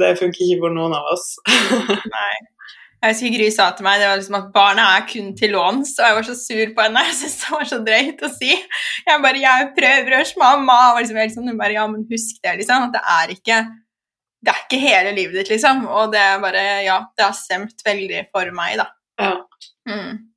[0.03, 1.31] det funker ikke for noen av oss.
[2.17, 2.35] Nei.
[3.07, 5.95] Jeg husker Gry sa til meg det var liksom at barna er kun til låns,
[5.97, 7.03] og jeg var så sur på henne.
[7.07, 8.53] Jeg syntes det var så drøyt å si.
[9.07, 12.57] Jeg bare 'Jeg prøver å mamma.' Og liksom, sånn, hun bare 'Ja, men husk det,
[12.59, 12.89] liksom.
[12.89, 13.59] At det er ikke
[14.45, 15.87] det er ikke hele livet ditt, liksom.
[15.87, 18.87] Og det er bare Ja, det har stemt veldig for meg, da.
[19.19, 19.35] Ja.
[19.89, 20.27] Mm.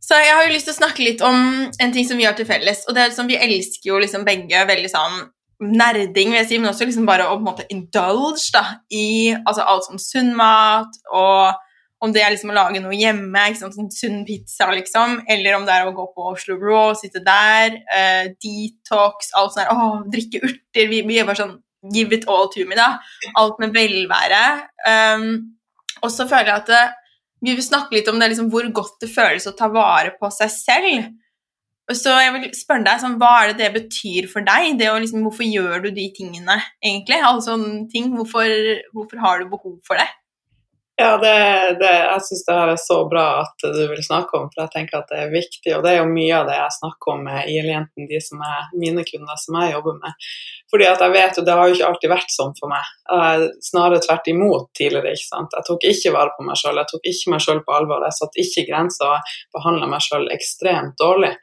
[0.00, 2.36] Så jeg har jo lyst til å snakke litt om en ting som vi har
[2.38, 2.84] til felles.
[2.86, 5.24] Og det er liksom, vi elsker jo liksom begge veldig sånn
[5.62, 9.32] nerding, vil jeg si, men også liksom bare å på en måte indulge da, i
[9.38, 11.62] altså alt som sunn mat, og
[12.04, 15.76] om det er liksom å lage noe hjemme, sånn sunn pizza, liksom, eller om det
[15.78, 20.42] er å gå på Oslo Raw, sitte der, eh, detox, alt sånt der, å, drikke
[20.44, 21.56] urter, vi, vi er bare sånn,
[21.94, 22.96] give it all to me, da.
[23.38, 24.44] Alt med velvære.
[24.86, 25.26] Um,
[26.02, 26.84] og så føler jeg at det,
[27.46, 30.30] vi vil snakke litt om det, liksom, hvor godt det føles å ta vare på
[30.34, 31.08] seg selv.
[31.94, 34.80] Så jeg vil spørre deg, sånn, Hva er det det betyr for deg?
[34.80, 37.20] Liksom, hvorfor gjør du de tingene, egentlig?
[37.22, 37.58] Alle
[37.92, 38.10] ting.
[38.16, 38.54] Hvorfor,
[38.96, 40.08] hvorfor har du behov for det?
[40.96, 41.32] Ja, det,
[41.76, 44.72] det, jeg syns det her er så bra at du vil snakke om, for jeg
[44.72, 45.74] tenker at det er viktig.
[45.76, 48.70] Og det er jo mye av det jeg snakker om med IL-jentene, de som er
[48.80, 50.30] mine kunder, som jeg jobber med.
[50.72, 52.88] Fordi at jeg vet jo, det har jo ikke alltid vært sånn for meg.
[53.12, 55.12] Jeg, snarere tvert imot tidligere.
[55.12, 55.60] ikke sant?
[55.60, 58.08] Jeg tok ikke vare på meg sjøl, jeg tok ikke meg sjøl på alvor.
[58.08, 61.34] Jeg satte ikke grenser og behandla meg sjøl ekstremt dårlig.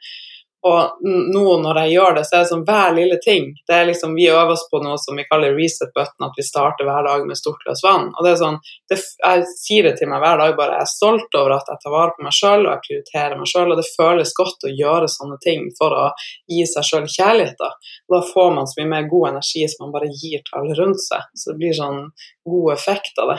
[0.64, 3.50] Og nå når jeg gjør det, så er det sånn hver lille ting.
[3.68, 6.44] Det er liksom, Vi øver oss på noe som vi kaller reset button, at vi
[6.46, 8.06] starter hver dag med stort glass vann.
[8.14, 8.56] Og det er sånn,
[8.88, 11.82] det, Jeg sier det til meg hver dag, bare jeg er stolt over at jeg
[11.82, 13.74] tar vare på meg sjøl og jeg prioriterer meg sjøl.
[13.74, 16.06] Og det føles godt å gjøre sånne ting for å
[16.48, 17.60] gi seg sjøl kjærlighet.
[17.60, 17.70] Da.
[18.14, 21.04] Da får man så mye mer god energi som man bare gir til alle rundt
[21.04, 21.28] seg.
[21.36, 22.06] Så det blir sånn
[22.48, 23.38] god effekt av det.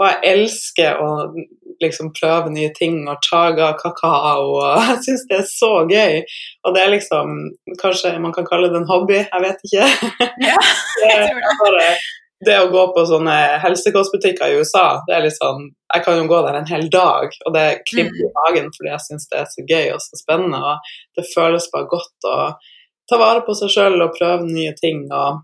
[0.00, 1.10] Og jeg elsker å
[1.82, 6.22] liksom prøve nye ting og chaga kakao, og jeg syns det er så gøy.
[6.64, 7.38] Og det er liksom
[7.82, 9.86] Kanskje man kan kalle det en hobby, jeg vet ikke.
[10.44, 10.58] Ja,
[11.04, 11.54] jeg tror det.
[11.62, 11.86] bare,
[12.46, 16.26] det å gå på sånne helsekostbutikker i USA, det er litt sånn Jeg kan jo
[16.30, 19.48] gå der en hel dag, og det kribler i magen fordi jeg syns det er
[19.52, 20.58] så gøy og så spennende.
[20.58, 22.36] Og det føles bare godt å
[23.10, 25.04] ta vare på seg sjøl og prøve nye ting.
[25.12, 25.42] og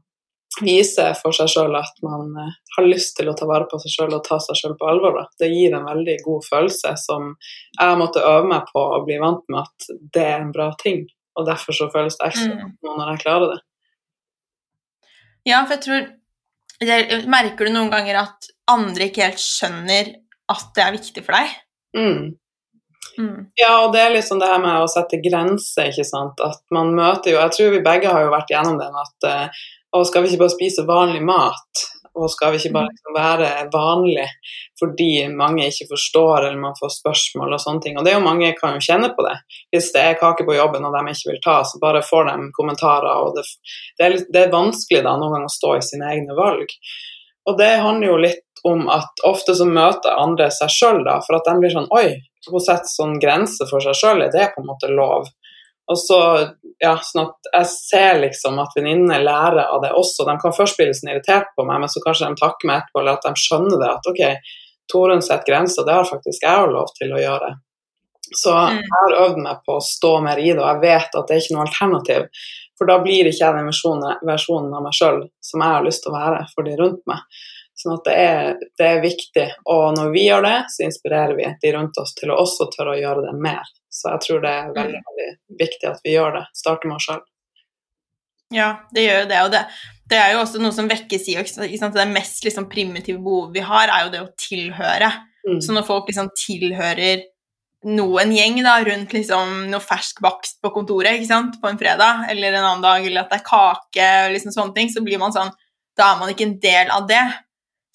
[0.64, 3.94] vise for seg sjøl at man eh, har lyst til å ta vare på seg
[3.94, 5.18] sjøl og ta seg sjøl på alvor.
[5.18, 5.26] Da.
[5.42, 7.30] Det gir en veldig god følelse som
[7.78, 11.04] jeg måtte øve meg på å bli vant med at det er en bra ting.
[11.38, 12.62] Og derfor så føles det ekstra Mm.
[12.64, 13.60] godt nå når jeg klarer det.
[15.46, 16.08] Ja, for jeg tror
[16.80, 20.12] det, Merker du noen ganger at andre ikke helt skjønner
[20.52, 21.56] at det er viktig for deg?
[21.96, 22.36] Mm.
[23.18, 23.48] Mm.
[23.58, 26.38] Ja, og det er liksom det her med å sette grenser, ikke sant.
[26.44, 29.64] At man møter jo Jeg tror vi begge har jo vært gjennom den at uh,
[29.96, 31.84] og skal vi ikke bare spise vanlig mat?
[32.18, 34.26] Og skal vi ikke bare liksom være vanlig
[34.78, 37.98] fordi mange ikke forstår eller man får spørsmål og sånne ting.
[37.98, 39.36] Og det er jo mange kan jo kjenne på det.
[39.74, 42.50] Hvis det er kake på jobben og de ikke vil ta, så bare får de
[42.56, 43.22] kommentarer.
[43.22, 43.44] og Det,
[43.98, 46.74] det, er, det er, vanskelig da noen ganger å stå i sine egne valg.
[47.48, 51.18] Og det handler jo litt om at ofte så møter andre seg sjøl, da.
[51.26, 54.50] For at de blir sånn Oi, hun setter sånn grense for seg sjøl, er det
[54.54, 55.30] på en måte lov?
[55.88, 56.18] Og så,
[56.82, 60.26] ja, sånn at Jeg ser liksom at venninnene lærer av det også.
[60.28, 62.82] De kan først bli litt sånn irritert på meg, men så kanskje de takker meg
[62.82, 63.88] etterpå, eller at de skjønner det.
[63.94, 64.52] At ok,
[64.92, 67.50] Torunn setter grenser, det har faktisk jeg lov til å gjøre.
[68.36, 68.80] Så mm.
[68.82, 71.36] jeg har øvd meg på å stå mer i det, og jeg vet at det
[71.36, 72.26] er ikke noe alternativ.
[72.78, 76.04] For da blir ikke jeg den versjonen, versjonen av meg sjøl som jeg har lyst
[76.04, 77.24] til å være for de rundt meg.
[77.78, 78.48] Sånn at det er,
[78.80, 79.46] det er, viktig.
[79.70, 82.96] Og når vi gjør det, så inspirerer vi de rundt oss til å også tørre
[82.96, 83.70] å gjøre det mer.
[83.86, 85.10] Så jeg tror det er veldig, mm.
[85.10, 86.44] veldig viktig at vi gjør det.
[86.58, 87.22] Starter med oss sjøl.
[88.54, 89.40] Ja, det gjør jo det.
[89.46, 89.62] Og det,
[90.10, 93.94] det, er jo også noe som vekkes i Det mest liksom, primitive behovet vi har,
[93.94, 95.14] er jo det å tilhøre.
[95.46, 95.60] Mm.
[95.62, 97.26] Så når folk liksom tilhører
[97.86, 102.64] noen gjeng da, rundt liksom noe fersk bakst på kontoret på en fredag, eller en
[102.64, 105.54] annen dag, eller at det er kake, og liksom sånne ting, så blir man sånn
[105.98, 107.22] Da er man ikke en del av det.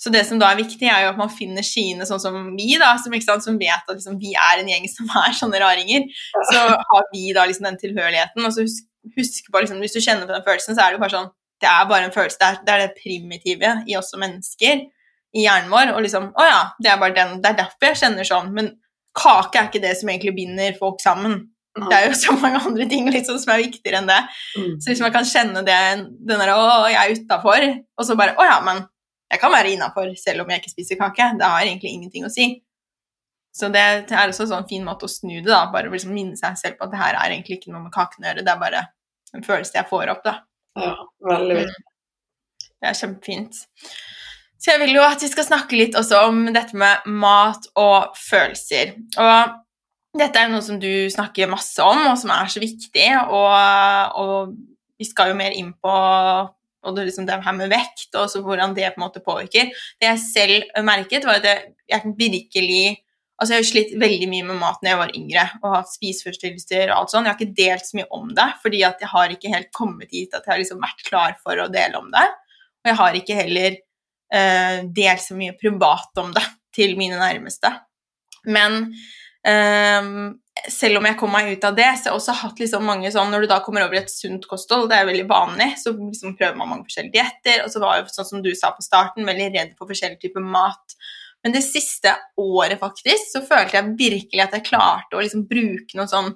[0.03, 2.73] Så det som da er viktig, er jo at man finner sine sånn som vi,
[2.79, 6.09] da, som, sant, som vet at liksom, vi er en gjeng som er sånne raringer.
[6.49, 8.43] Så har vi da liksom den tilhørigheten.
[8.43, 10.99] Og så husk, husk på, liksom, hvis du kjenner på den følelsen, så er det
[10.99, 11.31] jo bare sånn
[11.63, 12.39] Det er bare en følelse.
[12.41, 14.83] Det er det, er det primitive i oss som mennesker,
[15.31, 15.93] i hjernen vår.
[15.95, 17.37] Og liksom Å ja, det er bare den.
[17.39, 18.51] Det er derfor jeg kjenner sånn.
[18.57, 18.73] Men
[19.15, 21.45] kake er ikke det som egentlig binder folk sammen.
[21.73, 24.19] Det er jo så mange andre ting liksom, som er viktigere enn det.
[24.59, 24.73] Mm.
[24.83, 25.79] Så hvis man kan kjenne det,
[26.27, 28.83] den der 'Å, jeg er utafor', og så bare 'Å ja, men
[29.33, 31.31] jeg kan være innafor selv om jeg ikke spiser kake.
[31.39, 32.51] Det har egentlig ingenting å si.
[33.53, 35.65] Så det er også en sånn fin måte å snu det, da.
[35.73, 38.25] Bare liksom minne seg selv på at det her er egentlig ikke noe med kaken
[38.25, 38.83] å gjøre, det er bare
[39.33, 40.35] en følelse jeg får opp, da.
[40.77, 40.93] Ja,
[41.29, 41.83] veldig viktig.
[41.83, 41.89] Mm.
[42.83, 43.59] Det er kjempefint.
[44.63, 48.17] Så jeg vil jo at vi skal snakke litt også om dette med mat og
[48.17, 48.93] følelser.
[49.19, 54.17] Og dette er noe som du snakker masse om, og som er så viktig, og,
[54.23, 54.53] og
[55.01, 55.95] vi skal jo mer inn på
[56.83, 59.71] og det, liksom det her med vekt og hvordan det på en måte påvirker.
[60.01, 62.99] Det jeg selv merket, var at jeg virkelig
[63.41, 66.91] Altså, jeg har slitt veldig mye med mat når jeg var yngre og hatt spiseforstyrrelser
[66.91, 67.25] og alt sånt.
[67.25, 70.13] Jeg har ikke delt så mye om det, fordi at jeg har ikke helt kommet
[70.13, 72.23] hit at jeg har liksom vært klar for å dele om det.
[72.83, 73.75] Og jeg har ikke heller
[74.37, 76.45] uh, delt så mye privat om det
[76.77, 77.73] til mine nærmeste.
[78.53, 78.79] Men
[79.43, 80.13] um,
[80.71, 83.09] selv om jeg kom meg ut av det, så har jeg også hatt liksom mange
[83.11, 85.91] sånn Når du da kommer over i et sunt kosthold, det er veldig vanlig, så
[85.95, 87.65] liksom prøver man mange forskjellige dietter.
[87.65, 90.45] Og så var jeg, sånn som du sa på starten, veldig redd for forskjellige typer
[90.45, 90.95] mat.
[91.43, 95.99] Men det siste året faktisk, så følte jeg virkelig at jeg klarte å liksom bruke
[95.99, 96.33] noe sånn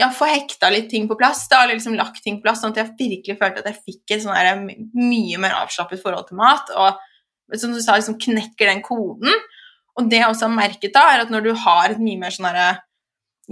[0.00, 2.72] Ja, få hekta litt ting på plass, da, eller liksom lagt ting på plass, sånn
[2.72, 6.72] at jeg virkelig følte at jeg fikk et sånn mye mer avslappet forhold til mat.
[6.72, 9.28] Og som du sa, liksom knekker den koden.
[10.00, 12.32] Og det jeg også har merket da, er at når du har et mye mer
[12.32, 12.70] sånn herre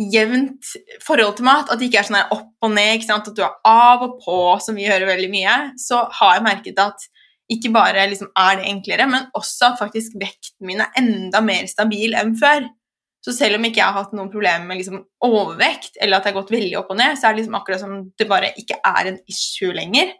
[0.01, 0.73] jevnt
[1.05, 4.05] forhold til mat, at det ikke er sånn opp og ned, at du er av
[4.07, 7.09] og på, som vi hører veldig mye, så har jeg merket at
[7.51, 11.67] ikke bare liksom er det enklere, men også at faktisk vekten min er enda mer
[11.71, 12.69] stabil enn før.
[13.21, 16.33] Så selv om ikke jeg har hatt noen problemer med liksom overvekt, eller at jeg
[16.33, 18.79] har gått veldig opp og ned, så er det liksom akkurat som det bare ikke
[18.87, 20.15] er en issue lenger.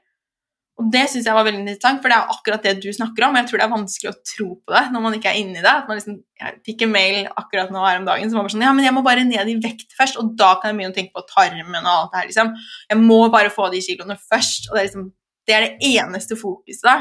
[0.81, 3.37] Og det syns jeg var veldig interessant, for det er akkurat det du snakker om.
[3.37, 5.71] Jeg tror det er vanskelig å tro på det når man ikke er inni det.
[5.71, 8.65] At man liksom, jeg fikk en mail akkurat nå her om dagen som var sånn
[8.65, 10.99] Ja, men jeg må bare ned i vekt først, og da kan jeg begynne å
[10.99, 12.53] tenke på tarmen og alt det her, liksom.
[12.95, 14.71] Jeg må bare få de kiloene først.
[14.71, 15.11] Og det er liksom
[15.49, 16.97] det er det eneste fokuset, da.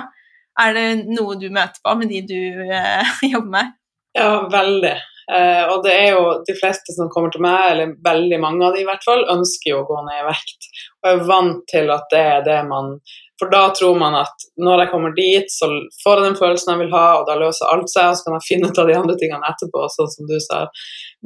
[0.60, 3.72] Er det noe du møter på med de du eh, jobber med?
[4.18, 4.96] Ja, veldig.
[5.30, 8.76] Eh, og det er jo de fleste som kommer til meg, eller veldig mange av
[8.76, 10.70] de i hvert fall, ønsker jo å gå ned i vekt.
[11.04, 12.96] Og er vant til at det er det man
[13.40, 15.70] for da tror man at når jeg kommer dit, så
[16.04, 18.36] får jeg den følelsen jeg vil ha, og da løser alt seg, og så kan
[18.36, 20.66] jeg finne ut av de andre tingene etterpå, sånn som du sa.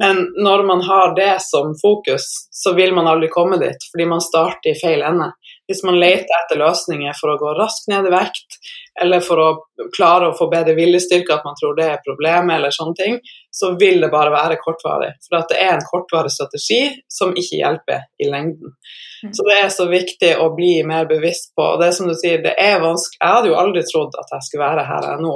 [0.00, 4.22] Men når man har det som fokus, så vil man aldri komme dit, fordi man
[4.22, 5.32] starter i feil ende.
[5.66, 8.58] Hvis man leter etter løsninger for å gå raskt ned i vekt,
[9.02, 9.48] eller for å
[9.96, 13.18] klare å få bedre viljestyrke, at man tror det er problemet, eller sånne ting,
[13.50, 15.14] så vil det bare være kortvarig.
[15.24, 18.76] For det er en kortvarig strategi som ikke hjelper i lengden.
[19.24, 19.32] Mm.
[19.32, 21.66] Så det er så viktig å bli mer bevisst på.
[21.80, 23.20] Det som du sier, det er vanskelig.
[23.22, 25.34] Jeg hadde jo aldri trodd at jeg skulle være her jeg er nå,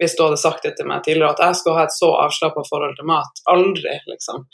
[0.00, 2.64] hvis du hadde sagt det til meg tidligere, at jeg skulle ha et så avslappa
[2.68, 3.42] forhold til mat.
[3.52, 4.46] Aldri, liksom.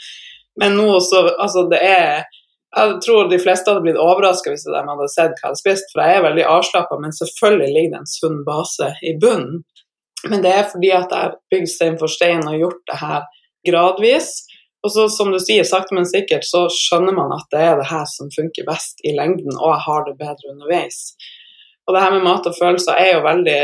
[0.60, 2.24] Men nå så Altså, det er
[2.72, 5.90] jeg tror de fleste hadde blitt overraska hvis de hadde sett hva jeg hadde spist,
[5.92, 9.60] for jeg er veldig avslappa, men selvfølgelig ligger det en sunn base i bunnen.
[10.30, 13.26] Men det er fordi at jeg har bygd stein for stein og gjort det her
[13.68, 14.30] gradvis.
[14.82, 17.86] Og så som du sier, sakte, men sikkert så skjønner man at det er det
[17.90, 21.00] her som funker best i lengden, og jeg har det bedre underveis.
[21.86, 23.62] Og det her med mat og følelser er jo veldig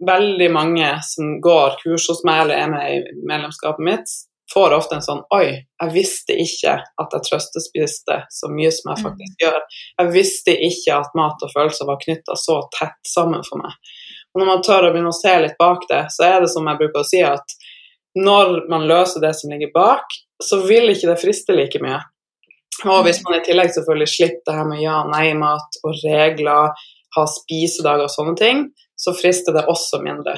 [0.00, 4.12] Veldig mange som går kurs hos meg eller er med i medlemskapet mitt,
[4.54, 9.02] får ofte en sånn Oi, jeg visste ikke at jeg trøstespiste så mye som jeg
[9.04, 9.42] faktisk mm.
[9.44, 9.58] gjør.
[10.00, 13.76] Jeg visste ikke at mat og følelser var knytta så tett sammen for meg.
[14.32, 16.72] Og når man tør å begynne å se litt bak det, så er det som
[16.72, 17.56] jeg bruker å si, at
[18.18, 22.00] når man løser det som ligger bak, så vil ikke det friste like mye.
[22.88, 28.06] Og hvis man i tillegg selvfølgelig slipper det her med ja-nei-mat og regler, ha spisedager
[28.06, 28.62] og sånne ting,
[29.00, 30.36] så frister det også mindre.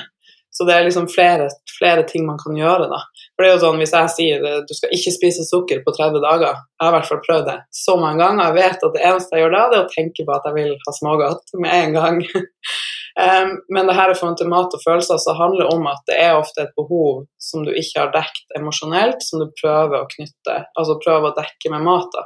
[0.53, 1.47] Så det er liksom flere,
[1.79, 2.99] flere, ting man kan gjøre, da.
[3.33, 6.21] For det er jo sånn, Hvis jeg sier du skal ikke spise sukker på 30
[6.21, 9.05] dager, jeg har i hvert fall prøvd det så mange ganger, jeg vet at det
[9.09, 11.79] eneste jeg gjør da, det er å tenke på at jeg vil ha smågodt med
[11.79, 12.21] en gang.
[13.19, 16.03] um, men det her er forhold til mat og følelser så handler det om at
[16.09, 20.09] det er ofte et behov som du ikke har dekket emosjonelt, som du prøver å
[20.15, 22.19] knytte, altså prøver å dekke med mat.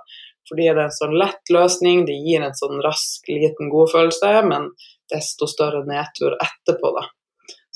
[0.47, 4.71] Fordi det er en sånn lett løsning, det gir en sånn rask, liten godfølelse, men
[5.11, 7.07] desto større nedtur etterpå, da.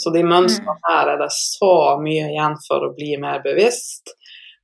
[0.01, 4.15] Så de mønstrene her er det så mye igjen for å bli mer bevisst.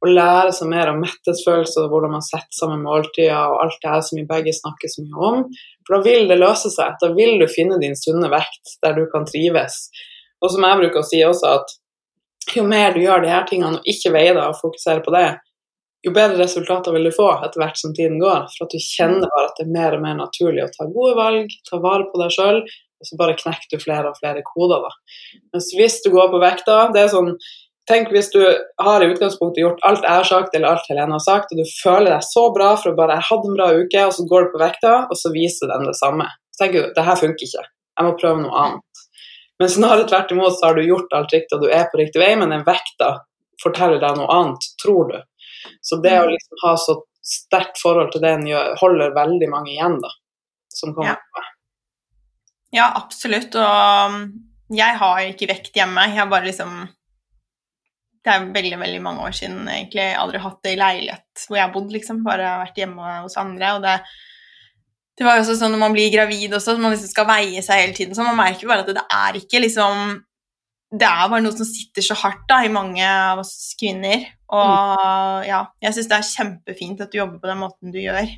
[0.06, 4.04] Og lære seg mer om metthetsfølelse, hvordan man setter sammen måltider og alt det her
[4.06, 5.40] som vi begge snakker så mye om.
[5.86, 6.94] For da vil det løse seg.
[7.02, 9.88] Da vil du finne din sunne vekt der du kan trives.
[10.44, 13.80] Og som jeg bruker å si også, at jo mer du gjør de her tingene
[13.80, 15.26] og ikke veier deg og fokuserer på det,
[16.06, 18.46] jo bedre resultater vil du få etter hvert som tiden går.
[18.54, 21.16] For at du kjenner bare at det er mer og mer naturlig å ta gode
[21.18, 22.60] valg, ta vare på deg sjøl,
[22.96, 24.86] og så bare knekker du flere og flere koder.
[24.86, 25.40] da.
[25.56, 27.34] Mens hvis du går på vekta det er sånn,
[27.86, 28.40] Tenk hvis du
[28.82, 31.68] har i utgangspunktet gjort alt jeg har sagt eller alt Helene har sagt, og du
[31.70, 34.46] føler deg så bra for å bare jeg hadde en bra uke, og så går
[34.46, 36.26] du på vekta, og så viser den det samme.
[36.50, 39.04] Så tenker du det her funker ikke, jeg må prøve noe annet.
[39.62, 42.20] Men snarere tvert imot så har du gjort alt riktig, og du er på riktig
[42.20, 43.12] vei, men den vekta
[43.62, 45.20] forteller deg noe annet, tror du.
[45.80, 46.32] Så det å mm.
[46.34, 48.44] liksom ha så sterkt forhold til den
[48.80, 50.10] holder veldig mange igjen, da.
[50.74, 51.46] Som kommer ja.
[52.76, 53.54] ja, absolutt.
[53.56, 54.20] Og um,
[54.74, 56.04] jeg har ikke vekt hjemme.
[56.10, 56.82] Jeg har bare liksom
[58.26, 60.02] Det er veldig, veldig mange år siden egentlig.
[60.02, 62.24] Jeg aldri hatt det i leilighet hvor jeg har bodd, liksom.
[62.26, 63.74] Bare vært hjemme hos andre.
[63.76, 63.92] Og det,
[65.14, 67.84] det var jo også sånn når man blir gravid også, man liksom skal veie seg
[67.84, 68.18] hele tiden.
[68.18, 70.16] Så man merker bare at det, det er ikke liksom
[70.96, 74.22] det er bare noe som sitter så hardt da, i mange av oss kvinner.
[74.54, 75.46] Og mm.
[75.48, 78.28] ja, jeg syns det er kjempefint at du jobber på den måten du gjør.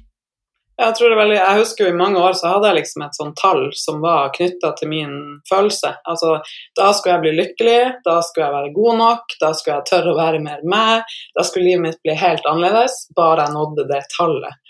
[0.78, 3.02] Jeg tror det er veldig, jeg husker jo I mange år så hadde jeg liksom
[3.02, 5.16] et sånt tall som var knytta til min
[5.50, 5.90] følelse.
[6.06, 6.36] Altså,
[6.78, 10.12] Da skulle jeg bli lykkelig, da skulle jeg være god nok, da skulle jeg tørre
[10.12, 11.16] å være mer meg.
[11.34, 14.62] Da skulle livet mitt bli helt annerledes, bare jeg nådde det tallet.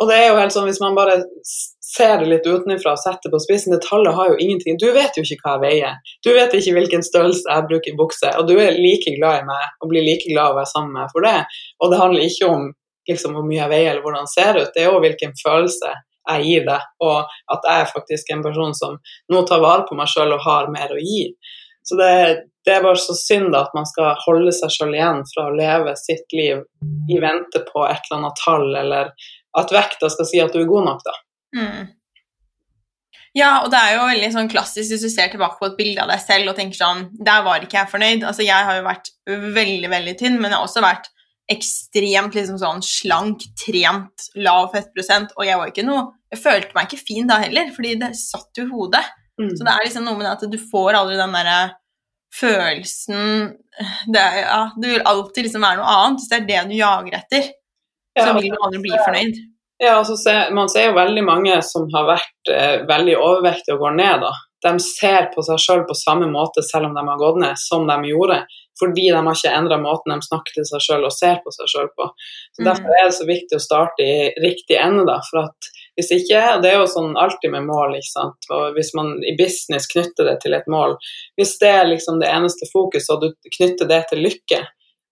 [0.00, 3.28] Og det er jo helt sånn, Hvis man bare ser det litt utenfra og setter
[3.28, 5.96] på spissen Det tallet har jo ingenting Du vet jo ikke hva jeg veier.
[6.24, 8.32] Du vet ikke hvilken størrelse jeg bruker i bukse.
[8.40, 11.02] Og du er like glad i meg og blir like glad å være sammen med
[11.04, 11.38] meg for det.
[11.84, 12.70] Og det handler ikke om
[13.10, 15.92] liksom, hvor mye jeg veier eller hvordan det ser ut, det er jo hvilken følelse
[16.30, 18.98] jeg gir deg, og at jeg er faktisk en person som
[19.32, 21.24] nå tar vare på meg sjøl og har mer å gi.
[21.86, 22.10] Så det,
[22.66, 25.94] det, er bare så synd at man skal holde seg sjøl igjen fra å leve
[25.98, 26.60] sitt liv
[27.10, 29.14] i vente på et eller annet tall eller
[29.58, 31.16] at vekta skal si at du er god nok, da.
[31.56, 31.88] Mm.
[33.34, 36.02] Ja, og det er jo veldig sånn klassisk hvis du ser tilbake på et bilde
[36.02, 38.24] av deg selv og tenker sånn Der var ikke jeg fornøyd.
[38.26, 41.06] Altså, jeg har jo vært veldig, veldig tynn, men jeg har også vært
[41.50, 46.86] ekstremt liksom sånn slank, trent, lav fettprosent, og jeg var ikke noe Jeg følte meg
[46.86, 49.02] ikke fin da heller, fordi det satt jo i hodet.
[49.40, 49.48] Mm.
[49.50, 51.60] Så det er liksom noe med det at du får aldri den derre
[52.30, 53.48] følelsen
[54.14, 56.20] det ja, Det vil alltid liksom være noe annet.
[56.20, 57.48] Hvis det er det du jager etter,
[58.14, 59.40] ja, så vil du aldri bli fornøyd.
[59.80, 60.16] Ja, altså
[60.52, 64.26] Man ser jo veldig mange som har vært eh, veldig overvektige og går ned.
[64.26, 64.32] da.
[64.66, 67.86] De ser på seg sjøl på samme måte selv om de har gått ned, som
[67.88, 68.42] de gjorde.
[68.80, 71.68] Fordi de har ikke endra måten de snakker til seg sjøl og ser på seg
[71.70, 72.08] sjøl på.
[72.56, 72.64] Så.
[72.64, 75.04] Derfor er det så viktig å starte i riktig ende.
[75.08, 77.96] da, for at hvis ikke, og Det er jo sånn alltid med mål.
[77.98, 78.50] ikke sant?
[78.50, 80.96] Og Hvis man i business knytter det til et mål
[81.36, 84.64] Hvis det er liksom det eneste fokuset, og du knytter det til lykke,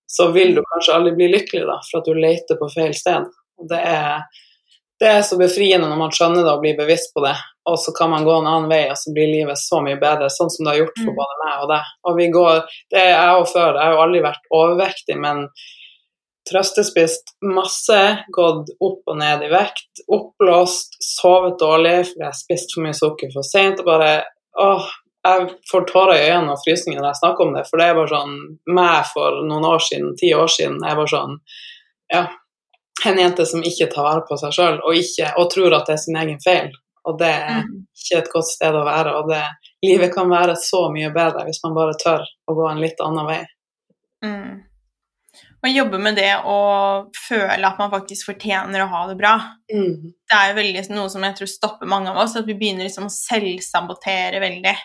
[0.08, 3.26] så vil du kanskje aldri bli lykkelig, da, for at du leter på feil sted.
[3.60, 4.22] Og det er,
[4.98, 7.36] det er så befriende når man skjønner det og blir bevisst på det.
[7.70, 10.30] Og så kan man gå en annen vei, og så blir livet så mye bedre,
[10.32, 11.18] sånn som det har gjort for mm.
[11.18, 11.90] både meg og deg.
[12.08, 12.62] Og vi går,
[12.94, 15.44] det er jeg og før, jeg har jo aldri vært overvektig, men
[16.48, 17.98] trøstespist masse,
[18.34, 22.96] gått opp og ned i vekt, oppblåst, sovet dårlig fordi jeg har spist for mye
[22.96, 23.82] sukker for seint.
[23.82, 24.12] Og bare
[24.58, 24.88] åh,
[25.28, 27.98] jeg får tårer i øynene og frysninger når jeg snakker om det, for det er
[27.98, 28.36] bare sånn
[28.78, 31.40] meg for noen år siden, ti år siden, er bare sånn
[32.08, 32.22] Ja,
[33.06, 34.94] en jente som ikke tar vare på seg sjøl og,
[35.36, 36.70] og, tror at det er sin egen feil.
[37.08, 37.74] Og det er mm.
[37.96, 39.14] ikke et godt sted å være.
[39.20, 39.42] Og det,
[39.86, 43.28] livet kan være så mye bedre hvis man bare tør å gå en litt annen
[43.28, 43.42] vei.
[44.24, 44.56] Mm.
[45.62, 46.58] Man jobber med det å
[47.18, 49.34] føle at man faktisk fortjener å ha det bra.
[49.72, 50.12] Mm.
[50.28, 52.86] Det er jo veldig noe som jeg tror stopper mange av oss, at vi begynner
[52.86, 54.76] liksom å selvsabotere veldig.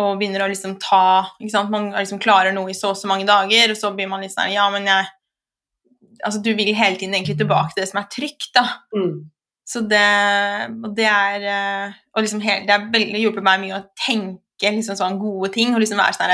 [0.00, 1.72] Og begynner å liksom ta ikke sant?
[1.72, 4.32] Man liksom klarer noe i så og så mange dager, og så blir man litt
[4.32, 5.10] sånn Ja, men jeg
[6.24, 8.64] Altså, du vil hele tiden egentlig tilbake til det som er trygt, da.
[8.96, 9.30] Mm.
[9.70, 10.06] Så det,
[10.82, 14.72] og det er eh, og liksom hele, Det har veldig hjulpet meg mye å tenke
[14.74, 16.32] liksom sånn gode ting og liksom være sånn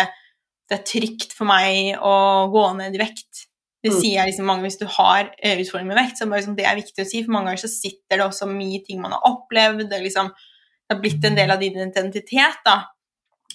[0.67, 2.15] Det er trygt for meg å
[2.51, 3.45] gå ned i vekt.
[3.85, 4.01] Det Mm.
[4.01, 6.75] sier jeg liksom mange hvis du har eh, utfordringer med vekt, så liksom, det er
[6.81, 9.85] viktig å si, for mange ganger så sitter det også mye ting man har opplevd,
[9.91, 12.81] det, liksom, det har blitt en del av din identitet, da.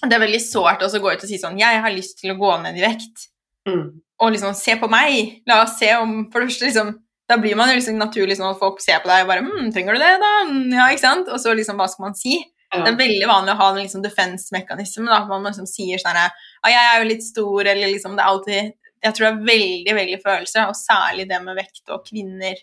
[0.00, 2.38] Det er veldig sårt å gå ut og si sånn Jeg har lyst til å
[2.38, 3.28] gå ned i vekt
[3.68, 4.00] Mm.
[4.22, 5.42] Og liksom se på meg.
[5.50, 6.94] La oss se om For det første, liksom
[7.30, 9.70] Da blir man jo liksom naturlig sånn at folk ser på deg og bare hm,
[9.72, 11.30] 'Trenger du det, da?' «Mm, Ja, ikke sant?
[11.32, 12.36] Og så liksom, hva skal man si?
[12.72, 12.82] Ja.
[12.84, 15.06] Det er veldig vanlig å ha en liksom defense-mekanisme.
[15.06, 16.30] da, Man liksom sier sånn her
[16.62, 19.50] «Ah, 'Jeg er jo litt stor', eller liksom Det er alltid Jeg tror det er
[19.52, 22.54] veldig, veldig følelse, og særlig det med vekt og kvinner.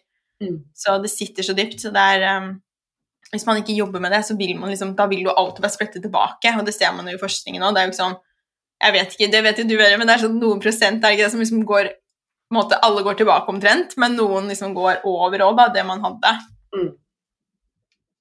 [0.41, 0.63] Mm.
[0.73, 1.81] Så det sitter så dypt.
[1.81, 2.61] Så det er um,
[3.31, 5.75] Hvis man ikke jobber med det, så vil man liksom Da vil du alltid være
[5.75, 7.73] sprettet tilbake, og det ser man jo i forskningen òg.
[7.75, 8.17] Det er jo ikke sånn
[8.79, 11.11] Jeg vet ikke, det vet jo du bedre, men det er sånn noen prosent er
[11.11, 11.91] det ikke det som liksom går
[12.55, 16.31] måte, Alle går tilbake omtrent, men noen liksom går over òg, da, det man hadde.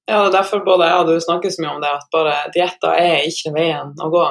[0.08, 2.36] Ja, det er derfor både jeg og du snakker så mye om det, at bare
[2.54, 4.22] dietter er ikke veien å gå.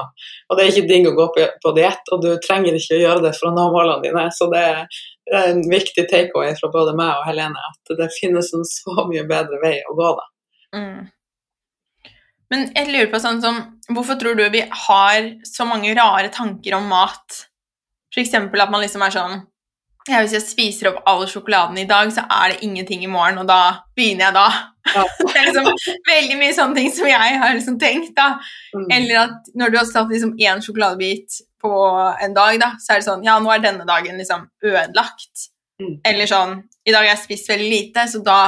[0.49, 3.03] Og det er ikke digg å gå på, på diett, og du trenger ikke å
[3.03, 4.23] gjøre det for å nå målene dine.
[4.33, 8.09] Så det er, det er en viktig takeaway fra både meg og Helene, at det
[8.15, 10.27] finnes en så mye bedre vei å gå, da.
[10.77, 11.05] Mm.
[12.53, 16.75] Men jeg lurer på sånn som Hvorfor tror du vi har så mange rare tanker
[16.75, 17.43] om mat?
[18.17, 19.35] Eksempel at man liksom er sånn
[20.07, 23.41] ja, Hvis jeg spiser opp all sjokoladen i dag, så er det ingenting i morgen,
[23.41, 24.45] og da begynner jeg da.
[24.93, 25.03] Ja.
[25.19, 28.37] det er liksom veldig mye sånne ting som jeg har liksom tenkt, da.
[28.71, 28.85] Mm.
[28.95, 31.73] Eller at når du har tatt liksom én sjokoladebit på
[32.23, 35.49] en dag, da, så er det sånn Ja, nå er denne dagen liksom ødelagt.
[35.83, 35.99] Mm.
[36.07, 36.55] Eller sånn
[36.87, 38.39] I dag har jeg spist veldig lite, så da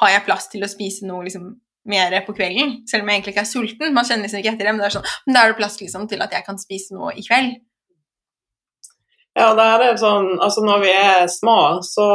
[0.00, 1.52] har jeg plass til å spise noe liksom
[1.90, 3.94] mer på kvelden, selv om jeg egentlig ikke er sulten.
[3.96, 5.78] Man kjenner liksom ikke etter det, men det er sånn Men da er det plass
[5.82, 7.54] liksom til at jeg kan spise noe i kveld.
[9.34, 12.06] Ja, det er sånn, altså når vi er små, så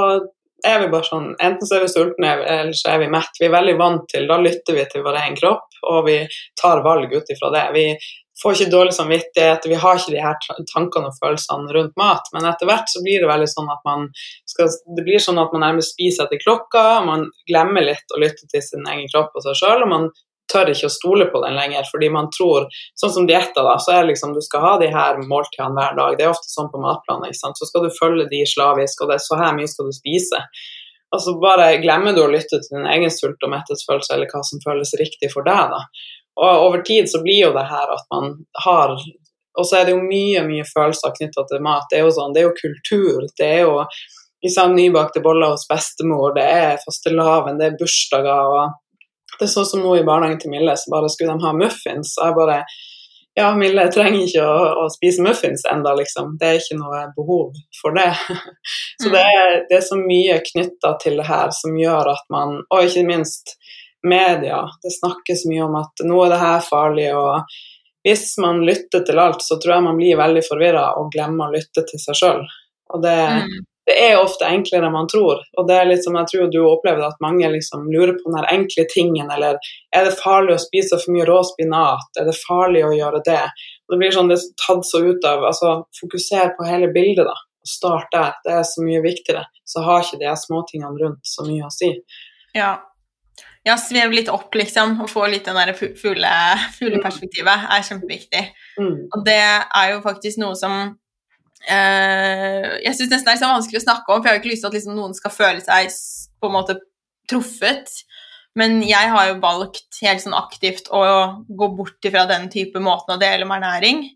[0.65, 3.39] er vi bare sånn Enten så er vi sultne, eller så er vi mett.
[3.39, 6.17] Vi er veldig vant til Da lytter vi til vår egen kropp, og vi
[6.59, 7.65] tar valg ut ifra det.
[7.75, 7.85] Vi
[8.41, 10.37] får ikke dårlig samvittighet, vi har ikke de her
[10.71, 12.31] tankene og følelsene rundt mat.
[12.35, 14.07] Men etter hvert så blir det veldig sånn at man
[14.49, 18.47] skal Det blir sånn at man nærmest spiser etter klokka, man glemmer litt å lytte
[18.51, 20.09] til sin egen kropp og seg sjøl, og man
[20.49, 22.67] tør ikke å stole på den lenger, fordi man tror
[22.99, 25.95] Sånn som dietter, da, så er det liksom du skal ha de her måltidene hver
[25.99, 26.17] dag.
[26.17, 27.59] Det er ofte sånn på matplanen, ikke sant.
[27.59, 30.41] Så skal du følge de slavisk, og det er så her mye skal du spise.
[31.15, 34.41] Og så bare glemmer du å lytte til din egen sult- og mettelsesfølelse, eller hva
[34.45, 35.79] som føles riktig for deg, da.
[36.39, 38.31] Og over tid så blir jo det her at man
[38.63, 38.95] har
[39.59, 41.87] Og så er det jo mye, mye følelser knytta til mat.
[41.91, 43.25] Det er jo sånn, det er jo kultur.
[43.35, 43.73] Det er jo
[44.45, 48.77] liksom nybakte boller hos bestemor, det er fastelavn, det er bursdager og
[49.39, 52.15] Det er sånn som nå i barnehagen til Mille, så bare skulle de ha muffins.
[52.19, 52.61] Og jeg bare
[53.37, 56.33] Ja, Mille trenger ikke å, å spise muffins enda, liksom.
[56.39, 58.09] Det er ikke noe behov for det.
[58.99, 62.57] Så det er, det er så mye knytta til det her som gjør at man
[62.65, 63.55] Og ikke minst
[64.07, 64.61] media.
[64.83, 67.41] Det snakkes mye om at nå er det her farlig, og
[68.07, 71.57] hvis man lytter til alt, så tror jeg man blir veldig forvirra og glemmer å
[71.57, 72.45] lytte til seg sjøl.
[72.93, 73.65] Og det, Mm.
[73.89, 75.41] det er ofte enklere enn man tror.
[75.57, 78.45] Og det er litt som jeg tror du opplever at mange liksom lurer på den
[78.49, 79.57] enkle tingen, eller
[79.93, 83.43] er det farlig å spise for mye rå spinat, er det farlig å gjøre det?
[83.89, 87.25] Og det blir sånn det er tatt så ut av Altså, fokuser på hele bildet,
[87.25, 87.33] da.
[87.59, 88.33] Og start der.
[88.45, 89.43] Det er så mye viktigere.
[89.65, 91.91] Så har ikke de småtingene rundt så mye å si.
[92.55, 92.77] Ja.
[93.69, 95.45] Ja, svev litt opp, liksom, og få litt
[95.77, 96.31] fu- fugle,
[96.79, 98.43] fugleperspektivet er kjempeviktig.
[98.81, 98.95] Mm.
[99.13, 100.75] Og det er jo faktisk noe som
[101.67, 104.39] eh, Jeg syns nesten det er litt sånn vanskelig å snakke om, for jeg har
[104.39, 105.93] jo ikke lyst til at liksom, noen skal føle seg
[106.39, 106.79] på en måte
[107.29, 107.91] truffet.
[108.57, 111.03] Men jeg har jo valgt helt sånn aktivt å
[111.47, 114.07] gå bort ifra den type måten å dele med ernæring,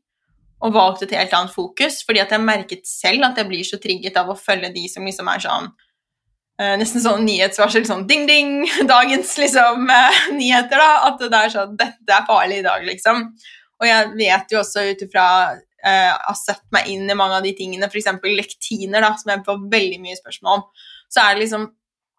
[0.64, 3.80] og valgt et helt annet fokus, fordi at jeg merket selv at jeg blir så
[3.84, 5.68] trigget av å følge de som liksom er sånn
[6.64, 11.12] eh, Nesten sånn nyhetsvarsel, sånn ding-ding, dagens liksom eh, nyheter, da.
[11.12, 13.28] At det er sånn Dette er farlig i dag, liksom.
[13.82, 15.28] Og jeg vet jo også ut ifra
[15.84, 18.10] eh, har sett meg inn i mange av de tingene, f.eks.
[18.24, 20.68] lektiner, da, som jeg får veldig mye spørsmål om,
[21.12, 21.72] så er det liksom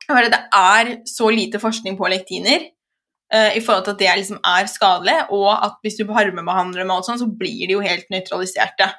[0.04, 2.66] Det er så lite forskning på lektiner
[3.32, 6.92] eh, i forhold til at det liksom er skadelig, og at hvis du varmebehandler dem,
[6.92, 8.90] og sånt, så blir de jo helt nøytraliserte.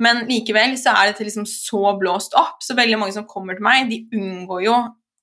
[0.00, 3.66] Men likevel så er dette liksom så blåst opp, så veldig mange som kommer til
[3.66, 4.76] meg, de unngår jo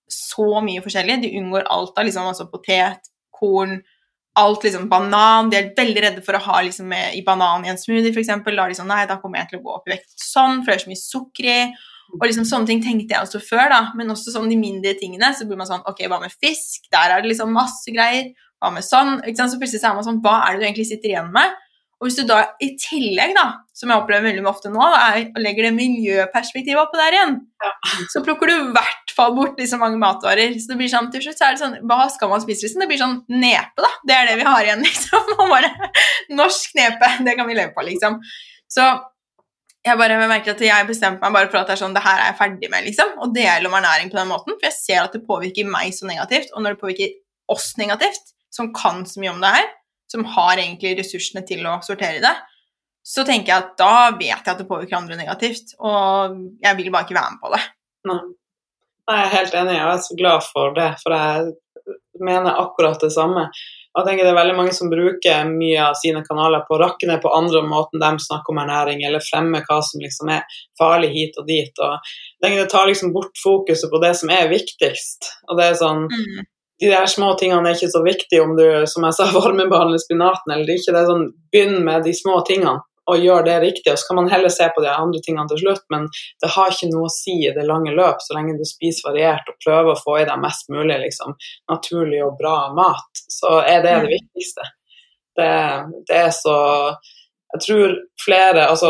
[0.07, 1.21] så mye forskjellig.
[1.23, 3.80] De unngår alt av liksom, altså potet, korn,
[4.38, 5.51] alt liksom banan.
[5.51, 8.32] De er veldig redde for å ha liksom i banan i en smoothie, f.eks.
[8.32, 10.61] Da er de sånn Nei, da kommer jeg til å gå opp i vekt sånn,
[10.61, 11.59] for det er så mye sukker i.
[12.15, 15.34] Og liksom sånne ting tenkte jeg også før, da, men også sånn de mindre tingene.
[15.36, 16.88] Så blir man sånn Ok, hva med fisk?
[16.93, 18.32] Der er det liksom masse greier.
[18.61, 19.17] Hva med sånn?
[19.25, 21.57] Så plutselig så er man sånn Hva er det du egentlig sitter igjen med?
[21.97, 23.43] Og hvis du da i tillegg, da,
[23.73, 27.31] som jeg opplever veldig ofte nå, er, og legger det miljøperspektivet oppå der igjen,
[27.63, 27.71] Ja.
[28.13, 30.53] så plukker du i hvert fall bort liksom mange matvarer.
[30.61, 32.67] Så det blir sånn, til slutt så er det sånn Hva skal man spise?
[32.67, 32.83] Liksom?
[32.83, 33.89] Det blir sånn nepe, da.
[34.05, 35.31] Det er det vi har igjen, liksom.
[35.39, 35.71] Og bare,
[36.37, 37.09] norsk nepe.
[37.25, 38.19] Det kan vi leve på, liksom.
[38.69, 38.85] Så
[39.87, 42.19] jeg bare merker at jeg bestemte meg bare for at det er sånn, det her
[42.21, 43.15] er jeg ferdig med, liksom.
[43.23, 44.53] Å deler om ernæring på den måten.
[44.59, 46.53] For jeg ser at det påvirker meg så negativt.
[46.53, 47.17] Og når det påvirker
[47.49, 49.67] oss negativt, som kan så mye om det her,
[50.12, 52.34] som har egentlig ressursene til å sortere det,
[53.08, 55.76] så tenker jeg at da vet jeg at det påvirker andre negativt.
[55.80, 57.64] Og jeg vil bare ikke være med på det.
[58.12, 58.20] Nei.
[59.08, 61.53] Nei, jeg er helt enig, jeg er så glad for det, for jeg
[62.28, 63.45] mener akkurat det samme.
[63.97, 67.08] Jeg tenker Det er veldig mange som bruker mye av sine kanaler på å rakke
[67.10, 70.43] ned på andre måten de snakker om ernæring, eller fremme hva som liksom er
[70.78, 71.72] farlig hit og dit.
[71.80, 75.32] og jeg tenker Det tar liksom bort fokuset på det som er viktigst.
[75.49, 76.45] og det er sånn, Mm.
[76.80, 80.53] De der små tingene er ikke så viktige om du som jeg sa, varmebehandler spinaten
[80.53, 80.93] eller ikke.
[80.93, 83.91] det er sånn, Begynn med de små tingene og gjør det riktig.
[83.91, 86.07] og Så kan man heller se på de andre tingene til slutt, men
[86.43, 89.47] det har ikke noe å si i det lange løp, så lenge du spiser variert
[89.47, 91.38] og prøver å få i deg mest mulig liksom,
[91.71, 94.67] naturlig og bra mat, så er det det viktigste.
[95.38, 95.53] Det,
[96.09, 96.57] det er så
[97.53, 98.89] Jeg tror flere altså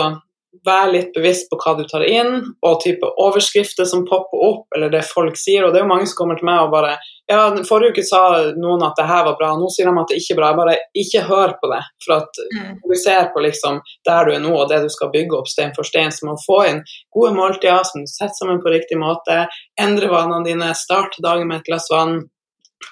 [0.66, 4.90] Vær litt bevisst på hva du tar inn, og type overskrifter som popper opp, eller
[4.90, 5.66] det folk sier.
[5.66, 6.98] Og det er jo mange som kommer til meg og bare
[7.28, 10.16] Ja, forrige uke sa noen at det her var bra, nå sier de at det
[10.22, 10.48] ikke er bra.
[10.48, 11.82] Jeg bare ikke hør på det.
[12.06, 12.78] For at Mm.
[12.88, 15.74] du ser på liksom der du er nå, og det du skal bygge opp stein
[15.76, 16.82] for stein, så må du få inn
[17.12, 19.48] gode måltider som du setter sammen på riktig måte,
[19.78, 22.30] endre vanene dine, starte dagen med et glass vann,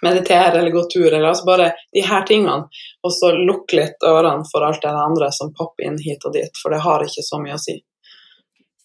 [0.02, 2.70] meditere eller gå tur, eller altså bare de her tingene.
[3.06, 6.62] Og så lukk litt ørene for alt det andre som popper inn hit og dit,
[6.62, 7.78] for det har ikke så mye å si.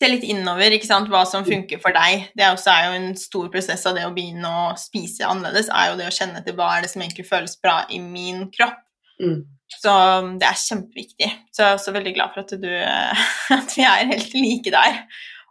[0.01, 1.11] Se litt innover ikke sant?
[1.13, 2.31] hva som funker for deg.
[2.33, 5.69] Det er også er jo en stor prosess av det å begynne å spise annerledes,
[5.69, 8.47] er jo det å kjenne til hva er det som egentlig føles bra i min
[8.55, 8.79] kropp.
[9.21, 9.43] Mm.
[9.71, 9.93] Så
[10.41, 11.29] det er kjempeviktig.
[11.53, 12.71] Så jeg er også veldig glad for at, du,
[13.59, 15.03] at vi er helt like der.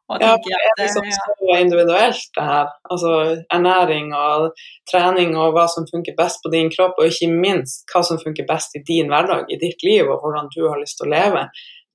[0.10, 2.68] Ja, det er liksom så individuelt, det her.
[2.90, 3.12] Altså
[3.54, 4.52] ernæring og
[4.92, 8.48] trening og hva som funker best på din kropp, og ikke minst hva som funker
[8.50, 11.44] best i din hverdag, i ditt liv, og hvordan du har lyst til å leve.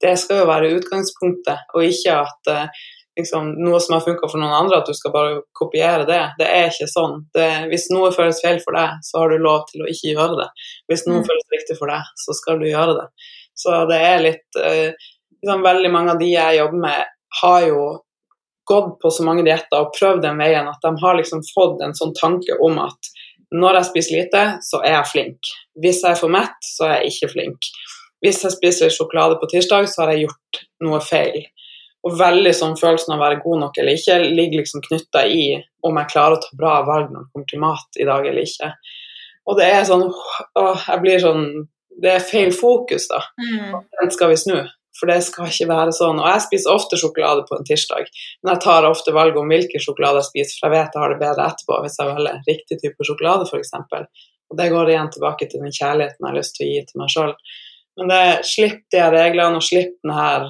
[0.05, 2.85] Det skal jo være utgangspunktet, og ikke at eh,
[3.19, 6.21] liksom, noe som har funka for noen andre, at du skal bare kopiere det.
[6.39, 7.17] Det er ikke sånn.
[7.35, 10.39] Det, hvis noe føles feil for deg, så har du lov til å ikke gjøre
[10.43, 10.49] det.
[10.91, 11.27] Hvis noe Mm.
[11.31, 13.09] føles riktig for deg, så skal du gjøre det.
[13.55, 14.93] Så det er litt eh,
[15.43, 17.05] liksom, Veldig mange av de jeg jobber med,
[17.43, 17.81] har jo
[18.67, 21.95] gått på så mange dietter og prøvd den veien at de har liksom fått en
[21.97, 23.11] sånn tanke om at
[23.55, 25.51] når jeg spiser lite, så er jeg flink.
[25.79, 27.69] Hvis jeg er for mett, så er jeg ikke flink.
[28.25, 31.45] Hvis jeg spiser sjokolade på tirsdag, så har jeg gjort noe feil.
[32.05, 35.45] Og veldig sånn følelsen av å være god nok eller ikke ligger liksom knytta i
[35.87, 38.43] om jeg klarer å ta bra valg når det kommer til mat i dag eller
[38.49, 38.73] ikke.
[39.47, 41.47] Og det er sånn åh, jeg blir sånn
[42.03, 43.85] Det er feil fokus, da Mm.
[44.01, 44.57] den skal vi snu.
[44.95, 46.21] For det skal ikke være sånn.
[46.23, 48.07] Og jeg spiser ofte sjokolade på en tirsdag,
[48.43, 51.15] men jeg tar ofte valg om hvilken sjokolade jeg spiser, for jeg vet jeg har
[51.15, 53.75] det bedre etterpå hvis jeg velger riktig type sjokolade, f.eks.
[54.53, 57.01] Og det går igjen tilbake til den kjærligheten jeg har lyst til å gi til
[57.01, 57.35] meg sjøl.
[57.99, 60.49] Men det, slipp de reglene, og slipp den her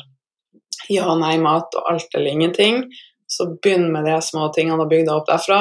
[0.92, 2.84] ja-nei-mat og alt eller ingenting.
[3.30, 5.60] Så begynn med de små tingene og bygg deg opp derfra.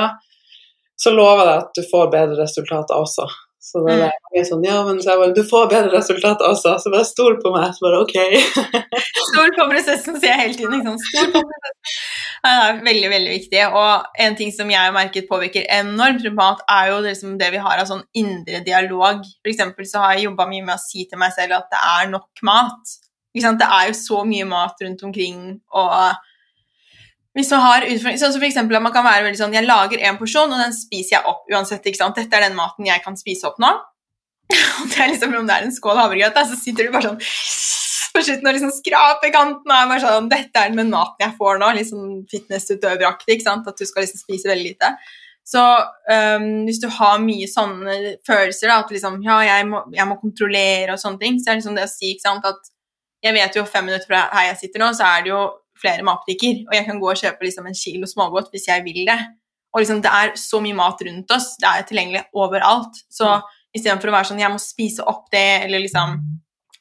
[1.00, 3.28] Så lover jeg deg at du får bedre resultater også.
[3.64, 6.74] Så det er jeg sånn, ja, men så jeg bare, du får bedre resultater også,
[6.84, 7.70] så bare stol på meg.
[7.72, 8.18] Så bare ok.
[9.30, 10.76] Stol på prosessen, sier jeg hele tiden.
[10.82, 11.06] Ikke sant?
[11.08, 11.80] Stol på prosessen.
[12.44, 13.62] Det er veldig, veldig viktig.
[13.80, 17.64] Og en ting som jeg har merket påvirker enormt rundt er jo liksom det vi
[17.64, 19.24] har av sånn indre dialog.
[19.40, 21.80] For eksempel så har jeg jobba mye med å si til meg selv at det
[21.94, 22.98] er nok mat.
[23.32, 23.64] Ikke sant?
[23.64, 25.40] Det er jo så mye mat rundt omkring,
[25.72, 25.96] og
[27.34, 30.04] hvis man har utfordringer som for eksempel at man kan være veldig sånn Jeg lager
[30.06, 31.86] en porsjon, og den spiser jeg opp uansett.
[31.90, 32.20] ikke sant?
[32.20, 33.72] Dette er den maten jeg kan spise opp nå.
[34.54, 37.24] Og det er liksom Om det er en skål havregrøt, så sitter du bare sånn
[38.14, 41.58] på slutten og liksom skraper kanten er bare sånn Dette er den maten jeg får
[41.62, 41.72] nå.
[41.80, 43.70] Liksom fitnessutøveraktig, ikke sant?
[43.70, 44.92] At du skal liksom spise veldig lite.
[45.44, 47.96] Så um, hvis du har mye sånne
[48.28, 51.58] følelser, da, at liksom Ja, jeg må, jeg må kontrollere og sånne ting, så er
[51.58, 52.72] det liksom det å si, ikke sant, at
[53.24, 55.42] jeg vet jo fem minutter fra her jeg sitter nå, så er det jo
[55.84, 59.04] flere matbutikker, og jeg kan gå og kjøpe liksom en kilo smågodt hvis jeg vil
[59.10, 59.20] det.
[59.74, 63.00] Og liksom, det er så mye mat rundt oss, det er tilgjengelig overalt.
[63.12, 63.30] Så
[63.74, 66.20] istedenfor å være sånn jeg må spise opp det, eller liksom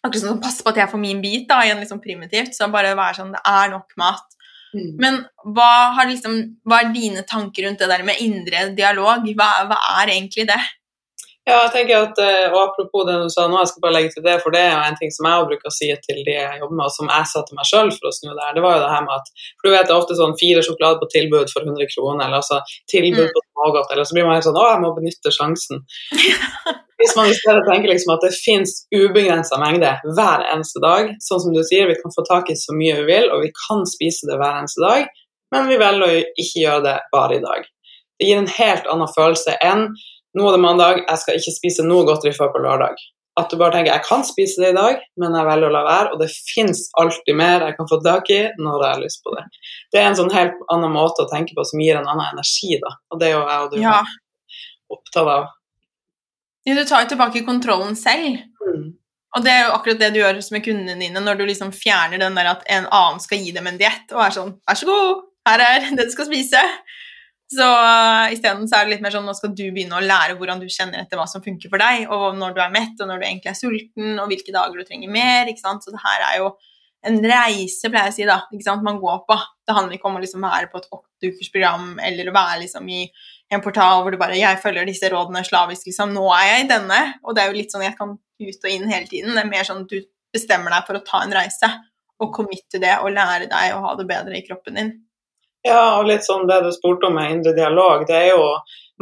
[0.03, 2.97] akkurat sånn passe på at jeg får min bit, da, igjen liksom primitivt, så bare
[2.99, 4.39] være sånn det er nok mat.
[4.73, 4.93] Mm.
[5.01, 5.19] Men
[5.55, 6.39] hva, har liksom,
[6.69, 9.27] hva er dine tanker rundt det der med indre dialog?
[9.37, 10.61] Hva, hva er egentlig det?
[11.43, 14.13] Ja, jeg tenker at, eh, og Apropos det du sa nå, jeg skal bare legge
[14.15, 16.61] til det, for det er en ting som jeg bruker å si til de jeg
[16.61, 18.63] jobber med, og som jeg sa til meg sjøl for å snu det her, det
[18.63, 21.01] var jo det her med at For du vet det er ofte sånn fire sjokolader
[21.03, 22.61] på tilbud for 100 kroner, eller altså
[22.95, 23.33] tilbud Mm.
[23.35, 25.83] på smågodt, eller så blir man helt sånn Å, jeg må benytte sjansen.
[27.03, 31.43] Hvis man i stedet tenker liksom at det fins ubegrensa mengde hver eneste dag, sånn
[31.43, 33.83] som du sier, vi kan få tak i så mye vi vil, og vi kan
[33.91, 35.11] spise det hver eneste dag,
[35.51, 37.67] men vi velger å ikke gjøre det bare i dag.
[38.21, 39.89] Det gir en helt annen følelse enn
[40.37, 42.97] nå er det mandag, jeg skal ikke spise noe godteri før på lørdag.
[43.41, 45.83] At du bare tenker jeg kan spise det i dag, men jeg velger å la
[45.87, 49.23] være, og det fins alltid mer jeg kan få tak i når jeg har lyst
[49.25, 49.45] på det.
[49.93, 52.77] Det er en sånn helt annen måte å tenke på som gir en annen energi,
[52.83, 52.93] da.
[53.13, 54.01] Og det er jo jeg og du Ja.
[54.93, 55.47] opptatt av.
[56.67, 58.45] Ja, Du tar jo tilbake kontrollen selv.
[58.69, 58.93] Mm.
[59.33, 62.21] Og det er jo akkurat det du gjør med kundene dine, når du liksom fjerner
[62.21, 64.87] den der at en annen skal gi dem en diett, og er sånn Vær så
[64.87, 66.61] god, her er det du skal spise.
[67.53, 70.63] Så uh, isteden er det litt mer sånn nå skal du begynne å lære hvordan
[70.63, 73.21] du kjenner etter hva som funker for deg, og når du er mett, og når
[73.21, 75.51] du egentlig er sulten, og hvilke dager du trenger mer.
[75.51, 75.85] ikke sant?
[75.85, 76.53] Så det her er jo
[77.09, 79.37] en reise, pleier jeg å si, da, ikke sant, man går på.
[79.67, 83.05] Det handler ikke om å liksom være på et åtteukersprogram eller å være liksom i
[83.53, 86.15] en portal hvor du bare 'Jeg følger disse rådene slavisk', liksom.
[86.15, 87.01] Nå er jeg i denne.
[87.25, 89.35] Og det er jo litt sånn jeg kan ut og inn hele tiden.
[89.35, 90.01] Det er mer sånn at du
[90.33, 91.69] bestemmer deg for å ta en reise
[92.23, 94.93] og committe det og lære deg å ha det bedre i kroppen din.
[95.67, 98.47] Ja, og litt sånn det du spurte om med indre dialog, det er jo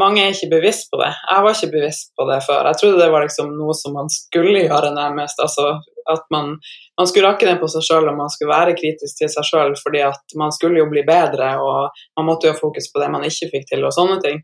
[0.00, 1.10] mange er ikke bevisst på det.
[1.12, 2.68] Jeg var ikke bevisst på det før.
[2.68, 5.40] Jeg trodde det var liksom noe som man skulle gjøre nærmest.
[5.42, 5.74] Altså
[6.10, 6.54] at man,
[6.98, 9.74] man skulle rakke ned på seg sjøl og man skulle være kritisk til seg sjøl
[9.78, 13.10] fordi at man skulle jo bli bedre og man måtte jo ha fokus på det
[13.12, 14.40] man ikke fikk til og sånne ting.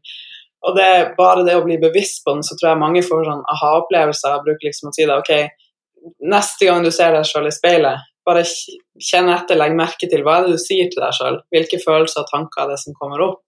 [0.66, 3.44] Og det bare det å bli bevisst på den, så tror jeg mange får sånn
[3.52, 4.34] aha-opplevelser.
[4.34, 5.32] Jeg bruker liksom å si det, ok,
[6.32, 10.40] neste gang du ser deg sjøl i speilet, bare kjenn etter, legg merke til hva
[10.40, 11.40] er det du sier til deg sjøl.
[11.54, 13.42] Hvilke følelser og tanker er det som kommer opp?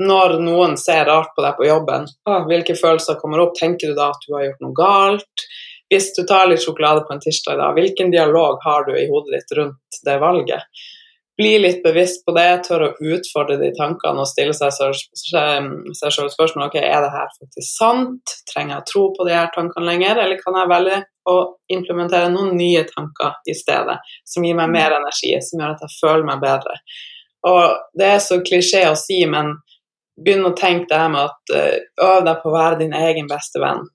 [0.00, 2.06] Når noen ser rart på deg på jobben,
[2.48, 3.58] hvilke følelser kommer opp?
[3.58, 5.44] Tenker du da at du har gjort noe galt?
[5.90, 9.34] Hvis du tar litt sjokolade på en tirsdag, da, hvilken dialog har du i hodet
[9.34, 10.82] ditt rundt det valget?
[11.40, 16.66] Bli litt bevisst på det, tør å utfordre de tankene og stille seg selv spørsmål
[16.66, 18.34] ok, er det her faktisk sant.
[18.50, 20.98] Trenger jeg å tro på de her tankene lenger, eller kan jeg velge
[21.30, 21.36] å
[21.72, 23.96] implementere noen nye tanker i stedet,
[24.28, 26.76] som gir meg mer energi, som gjør at jeg føler meg bedre.
[27.48, 27.62] Og
[27.96, 29.54] Det er så klisjé å si, men
[30.20, 33.30] begynn å tenke det her med at uh, øv deg på å være din egen
[33.30, 33.86] beste venn.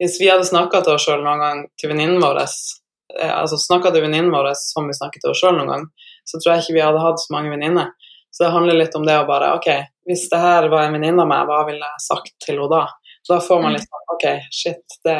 [0.00, 3.92] Hvis vi hadde snakka til oss sjøl noen gang til venninnen vår, eh, altså snakka
[3.92, 5.84] til venninnen vår som vi snakker til oss sjøl noen gang,
[6.24, 7.92] så tror jeg ikke vi hadde hatt så mange venninner.
[8.34, 9.68] Så det handler litt om det å bare Ok,
[10.08, 12.86] hvis det her var en venninne av meg, hva ville jeg sagt til henne da?
[13.22, 15.18] Så da får man litt sånn Ok, shit, det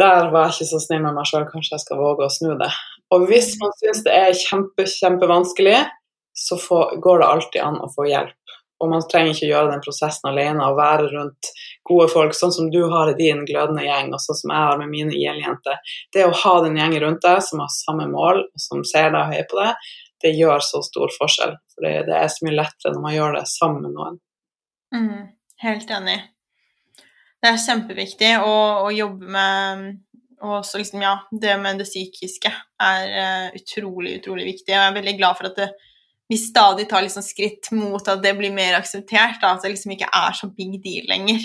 [0.00, 2.50] Der var jeg ikke så snill med meg sjøl, kanskje jeg skal våge å snu
[2.60, 2.72] det.
[3.14, 5.78] Og hvis man syns det er kjempe, kjempevanskelig,
[6.36, 8.45] så får, går det alltid an å få hjelp.
[8.82, 11.50] Og man trenger ikke gjøre den prosessen alene og være rundt
[11.88, 14.80] gode folk, sånn som du har i din glødende gjeng, og sånn som jeg har
[14.82, 15.80] med mine IL-jenter.
[16.12, 19.32] Det å ha den gjengen rundt deg som har samme mål, og som ser deg
[19.32, 19.88] heier på deg,
[20.24, 21.56] det gjør så stor forskjell.
[21.72, 24.18] For det, er så mye lettere når man gjør det sammen med noen.
[24.96, 25.22] Mm,
[25.64, 26.18] helt enig.
[27.40, 29.86] Det er kjempeviktig å, å jobbe med
[30.44, 32.50] og også liksom, ja, det med det psykiske
[32.82, 34.68] er uh, utrolig, utrolig viktig.
[34.68, 35.68] Og jeg er veldig glad for at det,
[36.28, 39.38] vi stadig tar liksom skritt mot at det blir mer akseptert.
[39.42, 41.44] Da, at det liksom ikke er så big deal lenger.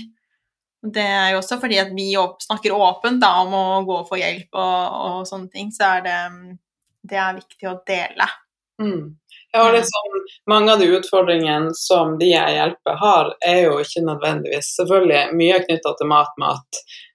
[0.81, 2.09] Det er jo også fordi at vi
[2.41, 6.07] snakker åpent da, om å gå og få hjelp og, og sånne ting, så er
[6.07, 6.19] det,
[7.05, 8.25] det er viktig å dele.
[8.81, 9.03] Mm.
[9.53, 10.15] Ja, og liksom,
[10.49, 15.57] mange av de utfordringene som de jeg hjelper har, er jo ikke nødvendigvis Selvfølgelig mye
[15.65, 16.55] knytta til mat med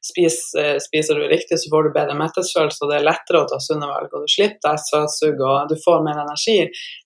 [0.06, 0.38] spis,
[0.84, 3.88] spiser du riktig, så får du bedre mettelsesfølelse, og det er lettere å ta sunne
[3.90, 6.58] valg, og du slipper deg søtsug, og du får mer energi.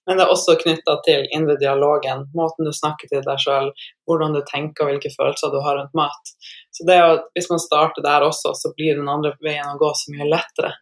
[0.07, 3.71] Men det er også knytta til indre dialogen, måten du snakker til deg sjøl,
[4.09, 6.35] hvordan du tenker og hvilke følelser du har rundt mat.
[6.71, 9.79] Så det er jo, Hvis man starter der også, så blir den andre veien å
[9.81, 10.75] gå så mye lettere.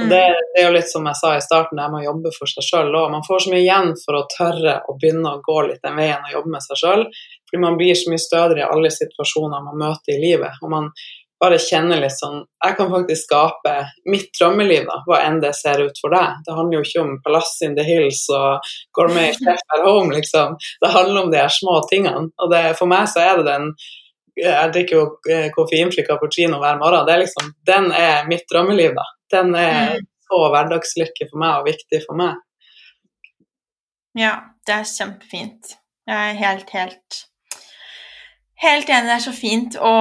[0.00, 0.08] Mm.
[0.08, 0.16] det,
[0.54, 2.66] det, er jo litt som jeg sa i starten, det med å jobbe for seg
[2.66, 3.12] sjøl òg.
[3.12, 6.24] Man får så mye igjen for å tørre å begynne å gå litt den veien
[6.24, 7.04] og jobbe med seg sjøl.
[7.46, 10.58] Fordi man blir så mye stødigere i alle situasjoner man møter i livet.
[10.62, 10.90] Og man
[11.42, 13.72] bare kjenne litt sånn Jeg kan faktisk skape
[14.10, 16.38] mitt drømmeliv, da, hva enn det ser ut for deg.
[16.46, 20.56] Det handler jo ikke om Palace in the Hills og gourmet chef at home, liksom.
[20.80, 22.30] Det handler om de her små tingene.
[22.38, 23.70] Og det, for meg så er det den
[24.34, 27.04] jeg drikker jo koffeinfri cappuccino hver morgen.
[27.06, 29.04] Det er liksom, den er mitt drømmeliv, da.
[29.30, 32.40] Den er så hverdagslykke for meg og viktig for meg.
[34.18, 34.34] Ja,
[34.66, 35.76] det er kjempefint.
[36.10, 37.20] Jeg er helt, helt
[38.62, 39.10] Helt enig.
[39.10, 39.92] Det er så fint å,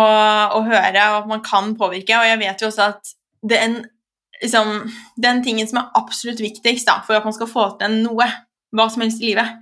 [0.54, 2.20] å høre at man kan påvirke.
[2.20, 3.14] Og jeg vet jo også at
[3.49, 3.80] den,
[4.41, 4.76] liksom,
[5.22, 8.30] den tingen som er absolutt viktigst da, for at man skal få til noe,
[8.74, 9.60] hva som helst i livet,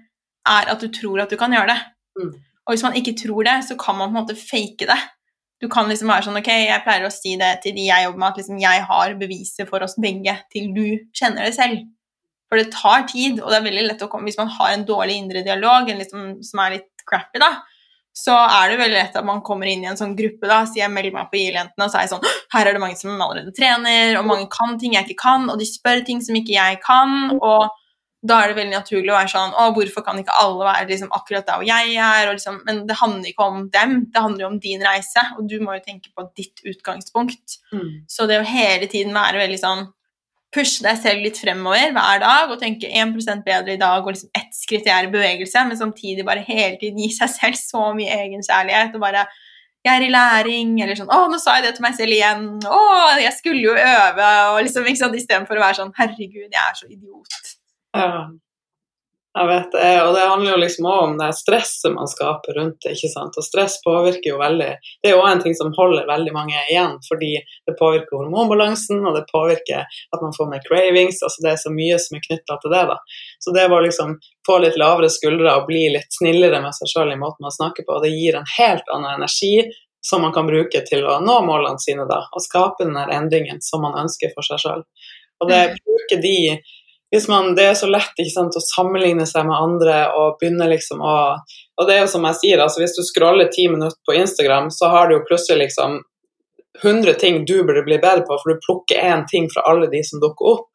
[0.48, 1.80] er at du tror at du kan gjøre det.
[2.20, 2.36] Mm.
[2.66, 5.00] Og hvis man ikke tror det, så kan man på en måte fake det.
[5.62, 8.22] Du kan liksom være sånn Ok, jeg pleier å si det til de jeg jobber
[8.22, 10.86] med, at liksom jeg har beviset for oss begge til du
[11.18, 11.84] kjenner det selv.
[12.50, 14.82] For det tar tid, og det er veldig lett å komme Hvis man har en
[14.84, 17.54] dårlig indre dialog en liksom, som er litt crappy, da,
[18.12, 20.82] så er det veldig lett at man kommer inn i en sånn gruppe, da, så
[20.82, 23.14] jeg melder meg på IL-jentene, og så er jeg sånn Her er det mange som
[23.16, 26.57] allerede trener, og mange kan ting jeg ikke kan, og de spør ting som ikke
[26.57, 27.70] jeg kan, og
[28.22, 31.09] da er det veldig naturlig å være sånn Å, hvorfor kan ikke alle være liksom,
[31.18, 32.28] akkurat der hvor jeg er?
[32.30, 35.57] Liksom, men det handler ikke om dem, det handler jo om din reise, og du
[35.64, 37.57] må jo tenke på ditt utgangspunkt.
[37.74, 38.03] Mm.
[38.12, 39.88] Så det å hele tiden være veldig sånn
[40.52, 43.14] Pushe deg selv litt fremover hver dag og tenke 1
[43.45, 47.08] bedre i dag og liksom ett skritt i bevegelse, men samtidig bare hele tiden gi
[47.16, 49.26] seg selv så mye egenkjærlighet og bare
[49.82, 52.62] jeg er i læring, eller sånn 'Å, nå sa jeg det til meg selv igjen.'
[52.62, 52.82] 'Å,
[53.18, 56.76] jeg skulle jo øve.' og liksom, ikke sant, Istedenfor å være sånn 'Herregud, jeg er
[56.78, 57.56] så idiot'.
[57.95, 58.28] Ja.
[59.32, 62.82] Jeg vet det, og det handler jo liksom også om det stresset man skaper rundt
[62.84, 62.98] det.
[62.98, 63.38] ikke sant?
[63.40, 66.98] Og stress påvirker jo veldig Det er jo en ting som holder veldig mange igjen,
[67.06, 71.22] fordi det påvirker hormonbalansen, og det påvirker at man får mer cravings.
[71.24, 72.84] altså Det er så mye som er knytta til det.
[72.92, 72.98] da.
[73.40, 74.18] Så det å liksom
[74.48, 77.88] få litt lavere skuldre og bli litt snillere med seg sjøl i måten man snakker
[77.88, 79.64] på, det gir en helt annen energi
[80.04, 83.86] som man kan bruke til å nå målene sine da, og skape den endringen som
[83.86, 84.84] man ønsker for seg sjøl.
[85.42, 86.38] Og det bruker de
[87.12, 91.01] hvis man, Det er så lett sant, å sammenligne seg med andre og begynne liksom
[91.03, 91.16] å
[91.80, 94.70] Og det er jo som jeg sier, altså hvis du scroller ti minutter på Instagram,
[94.72, 96.01] så har du jo plutselig liksom
[96.84, 100.03] 100 ting du burde bli bedre på, for du plukker én ting fra alle de
[100.07, 100.68] som dukker opp.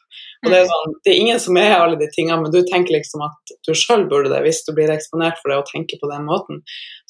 [0.44, 2.94] Og Det er sånn, det er ingen som er alle de tingene, men du tenker
[2.94, 6.10] liksom at du sjøl burde det hvis du blir eksponert for det og tenker på
[6.12, 6.60] den måten.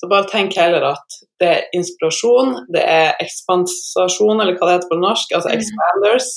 [0.01, 4.93] Så bare tenk heller at det er inspirasjon, det er ekspansasjon, eller hva det heter
[4.93, 5.59] på norsk, altså Mm.
[5.59, 6.29] expanders.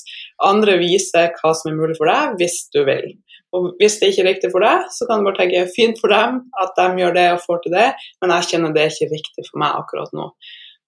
[0.45, 3.11] Andre viser hva som er mulig for deg, hvis du vil.
[3.55, 6.13] Og hvis det ikke er riktig for deg, så kan du bare tenke fint for
[6.13, 7.87] dem at de gjør det og får til det,
[8.21, 10.27] men jeg kjenner det er ikke riktig for meg akkurat nå.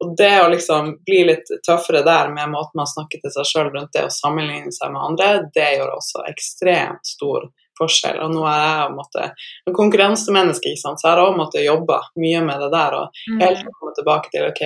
[0.01, 3.67] Og det å liksom bli litt tøffere der med måten man snakker til seg sjøl
[3.73, 7.45] rundt det å sammenligne seg med andre, det gjør også ekstremt stor
[7.77, 8.17] forskjell.
[8.25, 9.27] Og nå er jeg måtte,
[9.69, 12.97] en konkurransemenneske, så jeg har også måttet jobbe mye med det der.
[12.97, 13.39] og Mm.
[13.41, 14.63] helt komme tilbake til ok,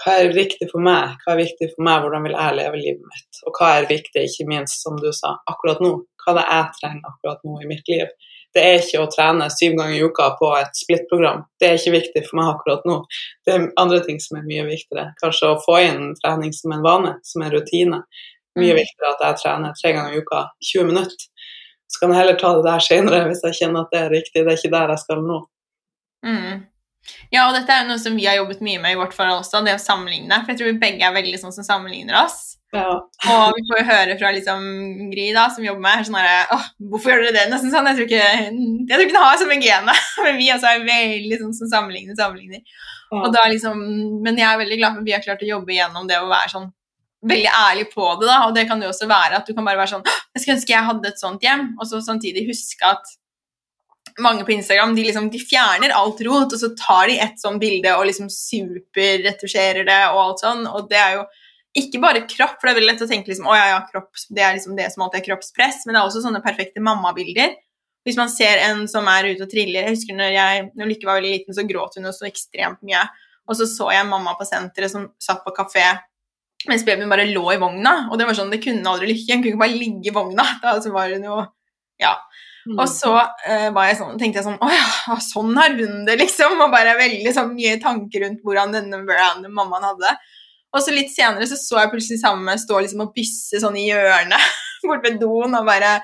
[0.00, 3.08] hva er viktig for meg, hva er viktig for meg, hvordan vil jeg leve livet
[3.12, 6.44] mitt, og hva er viktig, ikke minst, som du sa, akkurat nå, hva er det
[6.48, 8.06] jeg trenger akkurat nå i mitt liv.
[8.52, 11.94] Det er ikke å trene syv ganger i uka på et splittprogram, det er ikke
[11.98, 12.98] viktig for meg akkurat nå.
[13.44, 15.12] Det er andre ting som er mye viktigere.
[15.20, 18.02] Kanskje å få inn trening som en vane, som en rutine.
[18.56, 18.80] Mye Mm.
[18.82, 21.28] viktigere at jeg trener tre ganger i uka, 20 minutter.
[21.88, 24.44] Så kan jeg heller ta det der senere hvis jeg kjenner at det er riktig,
[24.44, 25.38] det er ikke der jeg skal nå.
[26.24, 26.71] Mm.
[27.34, 29.42] Ja, og dette er jo noe som vi har jobbet mye med i vårt forhold
[29.42, 30.42] også, det å sammenligne.
[30.42, 32.40] For jeg tror vi begge er veldig sånn som sammenligner oss.
[32.72, 32.88] Ja.
[33.28, 34.62] Og vi får jo høre fra liksom
[35.10, 37.46] Gry, da, som jobber med her, sånn herre hvorfor gjør dere det?
[37.52, 37.88] Nesten sånn.
[37.90, 39.66] Jeg tror ikke, jeg tror ikke det har samme genet.
[39.68, 39.96] gene.
[40.24, 42.62] Men vi også er veldig sånn som sammenligner, sammenligner.
[43.12, 43.18] Ja.
[43.20, 43.82] Og da liksom,
[44.24, 46.30] men jeg er veldig glad for at vi har klart å jobbe gjennom det å
[46.30, 46.70] være sånn
[47.28, 48.28] veldig ærlig på det.
[48.30, 50.56] da, Og det kan jo også være at du kan bare være sånn Jeg skulle
[50.56, 53.12] ønske jeg hadde et sånt hjem, og så samtidig huske at
[54.20, 57.62] mange på Instagram de liksom, de fjerner alt rot, og så tar de et sånt
[57.62, 60.66] bilde og liksom superretusjerer det og alt sånn.
[60.68, 61.24] Og det er jo
[61.82, 64.10] ikke bare kropp, for det er veldig lett å tenke liksom, å ja, ja, kropp,
[64.28, 67.56] det er liksom det som alltid er kroppspress, men det er også sånne perfekte mammabilder.
[68.02, 71.06] Hvis man ser en som er ute og triller Jeg husker når jeg når Lykke
[71.06, 73.04] var veldig liten, så gråt hun jo så ekstremt mye.
[73.46, 75.84] Og så så jeg mamma på senteret som satt på kafé
[76.68, 77.94] mens babyen bare lå i vogna.
[78.10, 79.34] Og det var sånn, det kunne aldri Lykke.
[79.34, 80.46] Hun kunne ikke bare ligge i vogna.
[80.62, 81.40] Da så var hun jo
[82.02, 82.16] Ja.
[82.66, 82.76] Mm.
[82.78, 83.10] Og så
[83.48, 86.60] eh, jeg sånn, tenkte jeg sånn Å ja, sånn har hun det, liksom.
[86.62, 90.14] Og bare veldig sånn mye tanker rundt hvordan denne branden mammaen hadde.
[90.72, 93.88] Og så litt senere så så jeg plutselig sammen stå liksom og bysse sånn i
[93.90, 94.52] hjørnet
[94.86, 95.98] bort ved doen og bare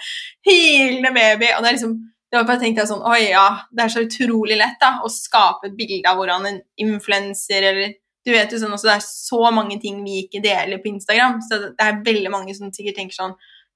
[0.46, 1.52] hylende baby.
[1.54, 1.98] Og det er liksom
[2.28, 5.08] det var bare tenkte jeg sånn Oi, ja, det er så utrolig lett da, å
[5.12, 7.94] skape et bilde av hvordan en influenser eller
[8.26, 11.38] Du vet jo sånn også, det er så mange ting vi ikke deler på Instagram,
[11.40, 13.32] så det er veldig mange som sikkert tenker sånn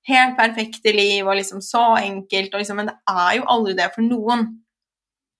[0.08, 3.88] Helt perfekte liv og liksom så enkelt, og liksom, men det er jo aldri det
[3.94, 4.48] for noen.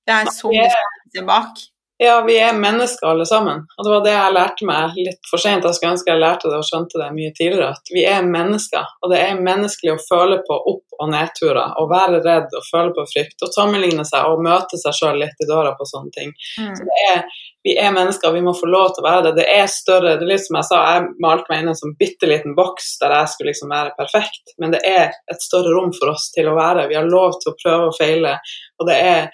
[0.06, 0.70] Det er så mye
[1.14, 1.68] tilbake bak.
[2.02, 3.60] Ja, vi er mennesker alle sammen.
[3.76, 5.66] Og det var det jeg lærte meg litt for sent.
[5.68, 7.68] Jeg skulle ønske jeg lærte det og skjønte det mye tidligere.
[7.76, 11.76] At vi er mennesker, og det er menneskelig å føle på opp- og nedturer.
[11.78, 15.44] Og være redd og føle på frykt og sammenligne seg og møte seg sjøl litt
[15.44, 16.34] i døra på sånne ting.
[16.58, 16.74] Mm.
[16.80, 17.22] Så det er,
[17.62, 19.32] vi er mennesker, vi må få lov til å være det.
[19.38, 21.96] Det er større det er litt som jeg sa, jeg malte meg inn en sånn
[22.00, 24.54] bitte liten boks der jeg skulle liksom være perfekt.
[24.58, 26.88] Men det er et større rom for oss til å være.
[26.90, 28.38] Vi har lov til å prøve og feile.
[28.80, 29.28] Og det er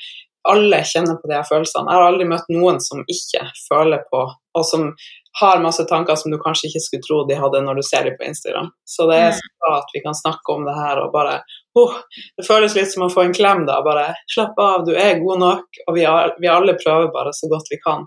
[0.49, 1.89] alle kjenner på de her følelsene.
[1.89, 4.21] Jeg har aldri møtt noen som ikke føler på,
[4.57, 4.93] og som
[5.41, 8.17] har masse tanker som du kanskje ikke skulle tro de hadde når du ser dem
[8.19, 8.71] på Instagram.
[8.89, 9.37] Så det er Mm.
[9.39, 11.43] så bra at vi kan snakke om det her og bare
[11.79, 11.95] oh,
[12.37, 13.79] Det føles litt som å få en klem da.
[13.87, 17.51] Bare slapp av, du er god nok, og vi, er, vi alle prøver bare så
[17.51, 18.07] godt vi kan.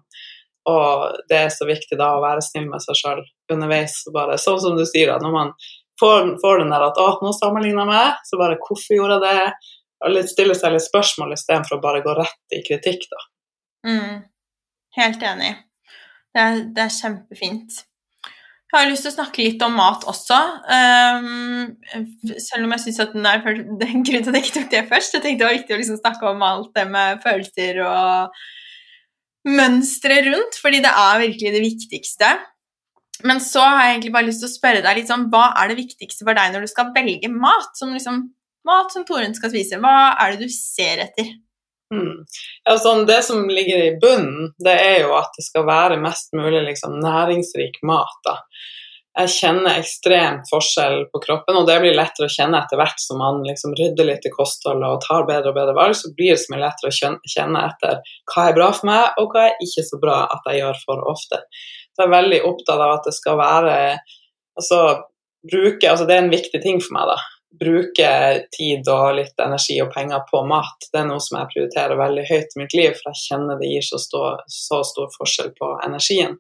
[0.69, 4.01] Og det er så viktig da å være snill med seg sjøl underveis.
[4.13, 5.53] Bare, sånn som du sier, da, når man
[6.01, 9.45] får, får den der at 'Å, nå sammenligner jeg meg', så bare 'Hvorfor gjorde jeg
[9.45, 13.19] det?' Og litt stille seg litt spørsmål istedenfor å bare gå rett i kritikk, da.
[13.85, 14.15] Mm.
[14.97, 15.51] Helt enig.
[16.33, 17.83] Det er, det er kjempefint.
[18.71, 20.37] Jeg har lyst til å snakke litt om mat også.
[20.71, 22.05] Um,
[22.39, 24.85] selv om jeg syns at den er en grunn til at jeg ikke tok det
[24.93, 25.17] først.
[25.17, 28.39] Jeg tenkte det var viktig å liksom snakke om alt det med følelser og
[29.51, 32.31] mønstre rundt, fordi det er virkelig det viktigste.
[33.27, 35.71] Men så har jeg egentlig bare lyst til å spørre deg litt sånn, hva er
[35.71, 37.75] det viktigste for deg når du skal velge mat?
[37.77, 38.23] Som liksom,
[38.67, 39.81] mat som Torunn skal spise.
[39.83, 41.35] Hva er det du ser etter?
[41.91, 42.23] Mm.
[42.63, 46.31] Ja, sånn, det som ligger i bunnen, det er jo at det skal være mest
[46.37, 48.15] mulig liksom, næringsrik mat.
[48.27, 48.37] Da.
[49.19, 53.19] Jeg kjenner ekstremt forskjell på kroppen, og det blir lettere å kjenne etter hvert som
[53.19, 56.39] man liksom, rydder litt i kostholdet og tar bedre og bedre valg, så blir det
[56.39, 57.99] så mye lettere å kjenne etter
[58.31, 61.03] hva er bra for meg, og hva er ikke så bra at jeg gjør for
[61.11, 61.43] ofte.
[61.91, 63.75] Så jeg er veldig opptatt av at det skal være
[64.55, 64.81] altså,
[65.51, 67.19] bruke, altså Det er en viktig ting for meg, da
[67.59, 68.11] bruke
[68.55, 70.87] tid og litt energi og penger på mat.
[70.91, 73.71] Det er noe som jeg prioriterer veldig høyt i mitt liv, for jeg kjenner det
[73.71, 76.37] gir så, stor, så stor forskjell på energien.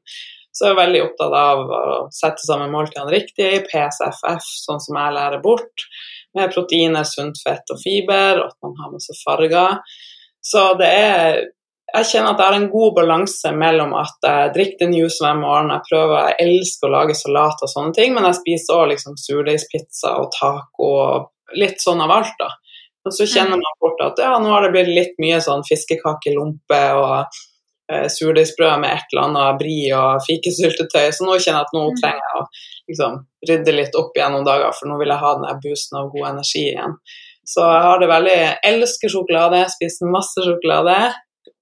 [0.51, 5.15] Så jeg er veldig opptatt av å sette sammen måltidene riktig, PSFF, sånn som jeg
[5.15, 5.85] lærer bort,
[6.35, 9.79] med proteiner, sunt fett og fiber, og at man har masse farger.
[10.43, 11.41] Så det er
[11.91, 15.37] jeg kjenner at jeg har en god balanse mellom at jeg drikker den juice hver
[15.39, 18.91] morgen, jeg prøver, jeg elsker å lage salat og sånne ting, men jeg spiser òg
[18.93, 22.49] liksom surdeigspizza og taco og litt sånn av alt, da.
[23.07, 23.63] Og så kjenner mm.
[23.65, 27.15] man fort at ja, nå har det blitt litt mye sånn fiskekakelompe og
[27.91, 31.81] eh, surdeigsbrød med et eller annet bri og fikesyltetøy, så nå kjenner jeg at nå
[31.89, 31.97] mm.
[31.97, 32.45] trenger jeg å
[32.91, 33.17] liksom,
[33.49, 36.29] rydde litt opp igjen noen dager, for nå vil jeg ha den boosten av god
[36.35, 36.95] energi igjen.
[37.51, 40.95] Så jeg har det veldig Jeg elsker sjokolade, spiser masse sjokolade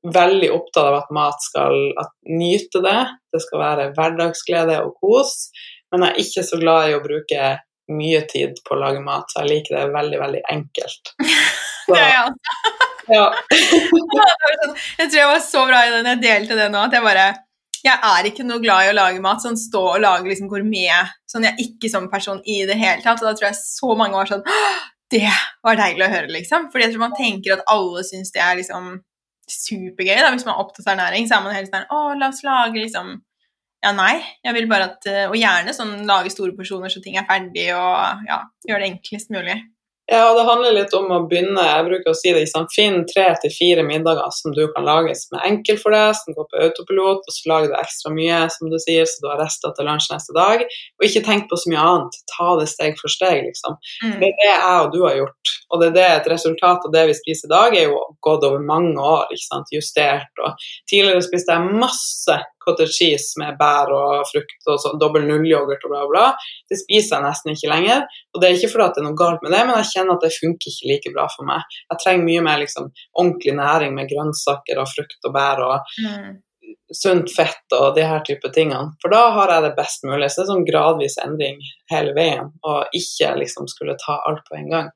[0.07, 2.99] veldig opptatt av at mat skal at nyte det.
[3.33, 5.49] Det skal være hverdagsglede og kos.
[5.91, 7.49] Men jeg er ikke så glad i å bruke
[7.89, 11.13] mye tid på å lage mat, så jeg liker det veldig, veldig enkelt.
[11.17, 12.57] Så, det er jeg også.
[13.17, 13.27] ja.
[14.59, 17.05] Sånn, jeg tror jeg var så bra i den jeg delte det nå, at jeg
[17.05, 17.29] bare
[17.79, 21.13] jeg er ikke noe glad i å lage mat, sånn stå og lage liksom gourmet.
[21.29, 23.21] Sånn jeg er ikke som person i det hele tatt.
[23.21, 24.43] Og da tror jeg så mange var sånn
[25.09, 25.29] Det
[25.63, 26.67] var deilig å høre, liksom.
[26.73, 28.97] Fordi jeg tror man tenker at alle syns det er liksom
[29.53, 30.19] supergøy.
[30.21, 32.43] da, Hvis man er opptatt av ernæring, så er man helt sånn Å, la oss
[32.45, 33.17] lage liksom
[33.83, 34.19] Ja, nei.
[34.43, 38.25] Jeg vil bare at Og gjerne sånn lage store porsjoner så ting er ferdig, og
[38.27, 39.55] ja, gjøre det enklest mulig.
[40.11, 43.27] Ja, det handler litt om å begynne jeg bruker å si det, liksom, Finn tre
[43.43, 46.61] til fire middager som du kan lage som er enkle for deg, som går på
[46.65, 49.85] autopilot, og så lager du ekstra mye, som du sier, så du har rester til
[49.85, 50.65] lunsj neste dag.
[50.97, 52.19] Og ikke tenk på så mye annet.
[52.33, 53.77] Ta det steg for steg, liksom.
[54.01, 54.17] Mm.
[54.17, 55.55] Det er det jeg og du har gjort.
[55.69, 58.47] Og det er det et resultat av det vi spiser i dag, er jo gått
[58.49, 60.41] over mange år, ikke sant, justert.
[60.41, 62.39] Og tidligere spiste jeg masse
[62.69, 66.25] cottage cheese med bær og frukt og sånn, dobbel nullyoghurt og bla, bla.
[66.69, 68.03] Det spiser jeg nesten ikke lenger.
[68.33, 70.27] Og det er ikke fordi det er noe galt med det, men jeg kjenner at
[70.27, 71.79] det funker ikke like bra for meg.
[71.89, 76.29] Jeg trenger mye mer liksom, ordentlig næring med grønnsaker og frukt og bær og mm.
[77.01, 78.93] sunt fett og de her type tingene.
[79.01, 80.29] For da har jeg det best mulig.
[80.29, 81.59] Så det er sånn gradvis endring
[81.91, 84.93] hele veien, og ikke liksom skulle ta alt på en gang.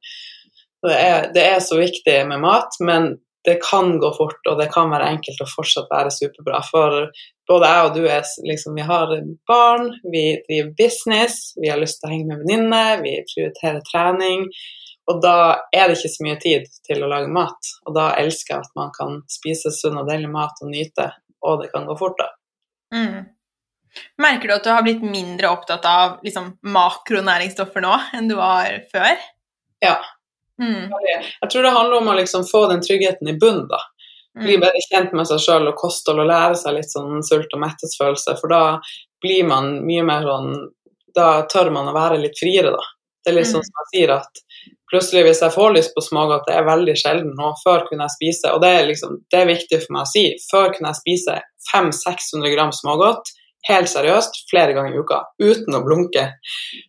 [0.84, 3.14] Det er, det er så viktig med mat, men
[3.44, 6.62] det kan gå fort, og det kan være enkelt å fortsatt være superbra.
[6.70, 7.10] For
[7.50, 9.12] både jeg og du er liksom Vi har
[9.50, 14.48] barn, vi driver business, vi har lyst til å henge med venninner, vi prioriterer trening.
[15.12, 15.36] Og da
[15.76, 17.74] er det ikke så mye tid til å lage mat.
[17.84, 21.10] Og da elsker jeg at man kan spise sunn og deilig mat og nyte,
[21.44, 22.30] og det kan gå fort, da.
[22.96, 23.26] Mm.
[24.24, 28.80] Merker du at du har blitt mindre opptatt av liksom, makronæringsstoffer nå enn du var
[28.94, 29.20] før?
[29.84, 29.98] Ja,
[30.62, 30.92] Mm.
[31.42, 33.80] Jeg tror det handler om å liksom få den tryggheten i bunn, da.
[34.40, 34.64] Bli mm.
[34.64, 38.38] bedre kjent med seg sjøl og kosthold og lære seg litt sånn sult- og mettelsesfølelse,
[38.42, 38.64] for da
[39.22, 40.56] blir man mye mer sånn
[41.14, 42.86] Da tør man å være litt friere, da.
[43.22, 43.68] Det er litt sånn mm.
[43.68, 44.40] som jeg sier, at
[44.90, 48.16] plutselig hvis jeg får lyst på smågodt, det er veldig sjelden nå, før kunne jeg
[48.16, 50.24] spise Og det er liksom, det er viktig for meg å si.
[50.50, 51.38] Før kunne jeg spise
[51.70, 53.30] 500-600 gram smågodt
[53.70, 56.26] helt seriøst flere ganger i uka uten å blunke.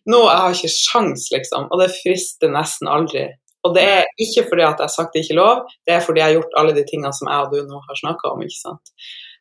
[0.09, 3.27] Nå jeg har ikke sjans, liksom, og det frister nesten aldri
[3.65, 6.03] og det er ikke fordi at jeg har sagt det ikke er lov, det er
[6.05, 8.43] fordi jeg har gjort alle de tingene som jeg og du nå har snakka om.
[8.45, 8.93] ikke sant?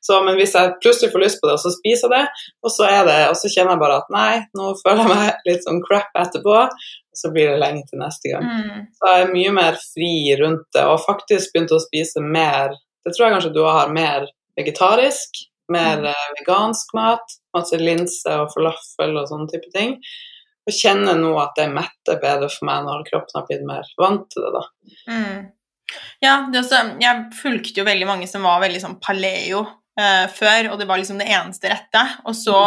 [0.05, 2.73] Så, men hvis jeg plutselig får lyst på det, og så spiser jeg det, og
[2.73, 5.81] så, det, og så kjenner jeg bare at nei, nå føler jeg meg litt sånn
[5.87, 8.45] crap etterpå, og så blir det lenge til neste gang.
[8.45, 8.83] Mm.
[8.99, 13.13] Så jeg er mye mer fri rundt det, og faktisk begynt å spise mer Det
[13.13, 14.23] tror jeg kanskje du har mer
[14.57, 16.07] vegetarisk, mer mm.
[16.09, 19.99] Eh, vegansk mat, masse linse og falafel og sånne type ting
[20.65, 24.25] og kjenner nå at det metter bedre for meg når kroppen har blitt mer vant
[24.33, 24.53] til det.
[24.57, 24.65] da.
[25.13, 25.39] Mm.
[26.25, 29.61] Ja, også, jeg fulgte jo veldig mange som var veldig sånn paleo
[30.01, 32.05] eh, før, og det var liksom det eneste rette.
[32.25, 32.65] Og så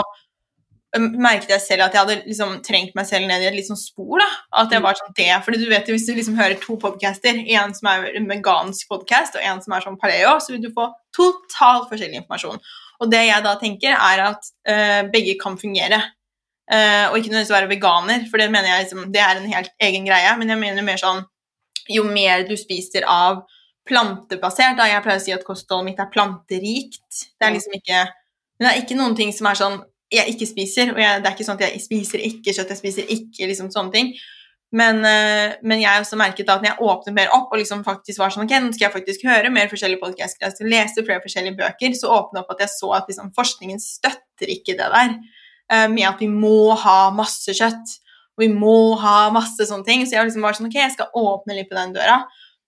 [0.97, 3.79] merket jeg selv at jeg hadde liksom trengt meg selv ned i et litt sånn
[3.79, 4.21] spor.
[4.21, 4.27] da,
[4.63, 7.73] At jeg var sånn det, fordi du vet Hvis du liksom hører to podcaster, en
[7.75, 11.89] som er vegansk podcast og en som er sånn paleo, så vil du få totalt
[11.91, 12.61] forskjellig informasjon.
[13.01, 15.99] Og det jeg da tenker, er at eh, begge kan fungere.
[16.67, 19.73] Eh, og ikke nødvendigvis være veganer, for det mener jeg liksom, det er en helt
[19.87, 20.33] egen greie.
[20.39, 21.23] Men jeg mener mer sånn
[21.87, 23.45] jo mer du spiser av
[23.87, 27.27] plantebasert da Jeg pleier å si at kostholdet mitt er planterikt.
[27.39, 28.01] Det er liksom ikke
[28.57, 29.77] Men det er ikke noen ting som er sånn
[30.11, 30.91] jeg ikke spiser.
[30.95, 33.69] Og jeg, det er ikke sånn at jeg spiser ikke kjøtt, jeg spiser ikke liksom
[33.71, 34.11] sånne ting.
[34.75, 37.85] Men, uh, men jeg har også merket at når jeg åpnet mer opp og liksom
[37.85, 41.05] faktisk var sånn ok, nå skal jeg faktisk høre mer forskjellige podkaster, jeg skal lese
[41.07, 44.89] flere forskjellige bøker, så åpnet opp at jeg så at liksom, forskningen støtter ikke det
[44.95, 45.13] der
[45.67, 47.97] med at vi må ha masse kjøtt.
[48.37, 50.05] Og vi må ha masse sånne ting.
[50.05, 52.21] Så jeg liksom var sånn, ok, jeg skal åpne litt på den døra.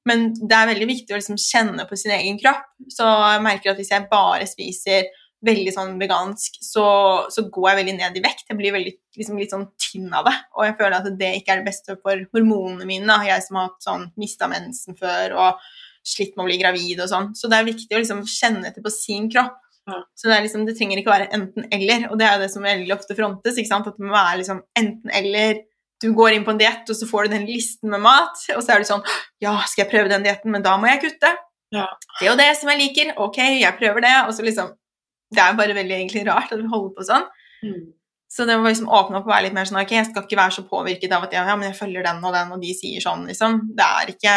[0.10, 2.66] Men det er veldig viktig å liksom kjenne på sin egen kropp.
[2.92, 5.10] Så jeg merker at hvis jeg bare spiser
[5.46, 6.86] veldig sånn vegansk, så,
[7.32, 8.48] så går jeg veldig ned i vekt.
[8.50, 10.36] Jeg blir veldig, liksom litt sånn tynn av det.
[10.58, 13.20] Og jeg føler at det ikke er det beste for hormonene mine.
[13.30, 15.70] Jeg som har sånn, mista mensen før og
[16.10, 17.32] slitt med å bli gravid og sånn.
[17.38, 19.60] Så det er viktig å liksom kjenne etter på sin kropp.
[19.90, 20.00] Ja.
[20.16, 22.66] Så det, er liksom, det trenger ikke være enten-eller, og det er jo det som
[22.68, 23.60] veldig ofte frontes.
[23.60, 25.62] At det må være liksom enten-eller.
[26.00, 28.64] Du går inn på en diett, og så får du den listen med mat, og
[28.64, 29.06] så er du sånn
[29.44, 31.34] Ja, skal jeg prøve den dietten, men da må jeg kutte.
[31.76, 31.86] Ja.
[32.18, 33.14] Det er jo det som jeg liker.
[33.22, 34.16] Ok, jeg prøver det.
[34.28, 34.76] Og så liksom
[35.30, 37.26] Det er bare veldig egentlig rart at vi holder på sånn.
[37.62, 37.82] Mm.
[38.30, 40.38] Så det må liksom åpne opp og være litt mer sånn Ok, jeg skal ikke
[40.40, 42.74] være så påvirket av at ja, ja, men jeg følger den og den, og de
[42.78, 43.60] sier sånn, liksom.
[43.78, 44.34] Det er ikke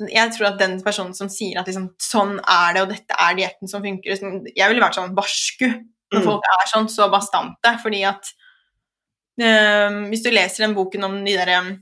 [0.00, 3.36] Jeg tror at den personen som sier at liksom sånn er det, og dette er
[3.38, 6.24] dietten som funker liksom, Jeg ville vært sånn barsku når Mm.
[6.26, 8.28] folk er sånn så bastante, fordi at
[9.42, 11.72] Ehm, hvis du leser den boken om de der um,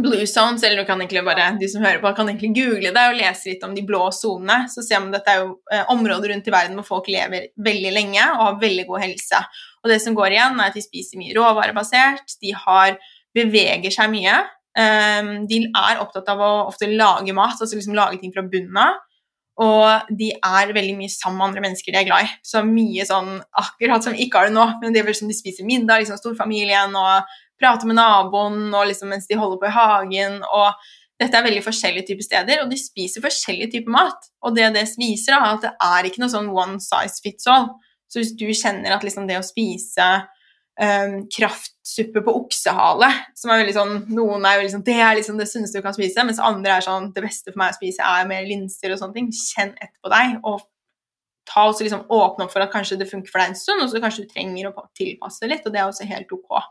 [0.00, 3.04] blue zones, eller du kan egentlig bare, de som hører på, kan egentlig google det
[3.10, 5.84] og lese litt om de blå sonene, så ser man at dette er jo eh,
[5.92, 9.42] områder rundt i verden hvor folk lever veldig lenge og har veldig god helse.
[9.84, 12.96] Og det som går igjen, er at de spiser mye råvarebasert, de har,
[13.36, 14.40] beveger seg mye.
[14.78, 18.80] Ehm, de er opptatt av å ofte lage mat, altså liksom lage ting fra bunnen
[18.80, 19.02] av.
[19.64, 22.32] Og de er veldig mye sammen med andre mennesker de er glad i.
[22.42, 25.36] Så mye sånn akkurat som ikke har det nå, men det er vel som de
[25.36, 29.78] spiser middag, liksom storfamilien, og prater med naboen og liksom mens de holder på i
[29.78, 30.42] hagen.
[30.50, 30.74] og
[31.14, 34.26] dette er veldig forskjellige typer steder, og de spiser forskjellige typer mat.
[34.42, 37.68] Og det det viser, er at det er ikke noe sånn one size fits all.
[38.10, 40.08] Så hvis du kjenner at liksom det å spise
[40.80, 45.40] um, kraftsuppe på oksehale, som er veldig sånn Noen er veldig sånn Det er liksom
[45.40, 48.06] det sunneste du kan spise, mens andre er sånn Det beste for meg å spise
[48.06, 49.32] er mer linser og sånne ting.
[49.34, 50.64] Kjenn etter på deg, og
[51.48, 53.90] ta også liksom åpne opp for at kanskje det funker for deg en stund, og
[53.92, 56.62] så kanskje du trenger å tilpasse litt, og det er også helt ok.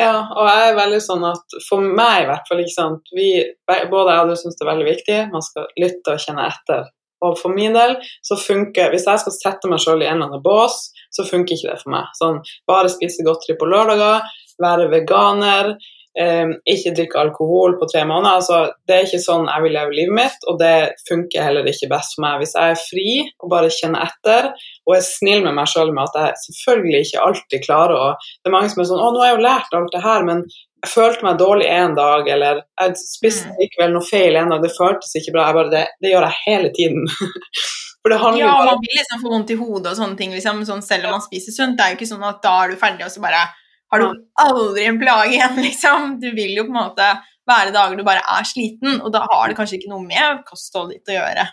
[0.00, 3.28] Ja, og jeg er veldig sånn at for meg i hvert fall, ikke sant vi,
[3.68, 6.86] Både jeg og du syns det er veldig viktig, man skal lytte og kjenne etter.
[7.22, 7.96] Og for min del
[8.26, 11.56] så funker Hvis jeg skal sette meg sjøl i en eller annen bås, så funker
[11.56, 12.12] ikke det for meg.
[12.18, 14.22] Sånn bare spise godteri på lørdager,
[14.62, 15.74] være veganer,
[16.18, 18.40] eh, ikke drikke alkohol på tre måneder.
[18.40, 18.58] Altså,
[18.88, 20.74] det er ikke sånn jeg vil leve livet mitt, og det
[21.08, 22.42] funker heller ikke best for meg.
[22.42, 23.08] Hvis jeg er fri
[23.42, 24.50] og bare kjenner etter,
[24.86, 28.50] og er snill med meg sjøl med at jeg selvfølgelig ikke alltid klarer å Det
[28.50, 30.44] er mange som er sånn 'Å, nå har jeg jo lært alt det her, men
[30.82, 33.56] jeg følte meg dårlig en dag', eller 'Jeg spiste Mm.
[33.60, 35.52] likevel noe feil en dag, det føltes ikke bra'.
[35.54, 37.06] Bare, det, det gjør jeg hele tiden.
[38.02, 40.32] For det handler Ja, bare man vil liksom få vondt i hodet og sånne ting,
[40.34, 41.76] liksom, sånn, selv om man spiser sunt.
[41.78, 43.44] Det er jo ikke sånn at da er du ferdig, og så bare
[43.92, 44.08] har du
[44.42, 46.18] aldri en plage igjen, liksom.
[46.20, 47.12] Du vil jo på en måte
[47.46, 50.98] være dager du bare er sliten, og da har det kanskje ikke noe med kostholdet
[50.98, 51.46] ditt å gjøre.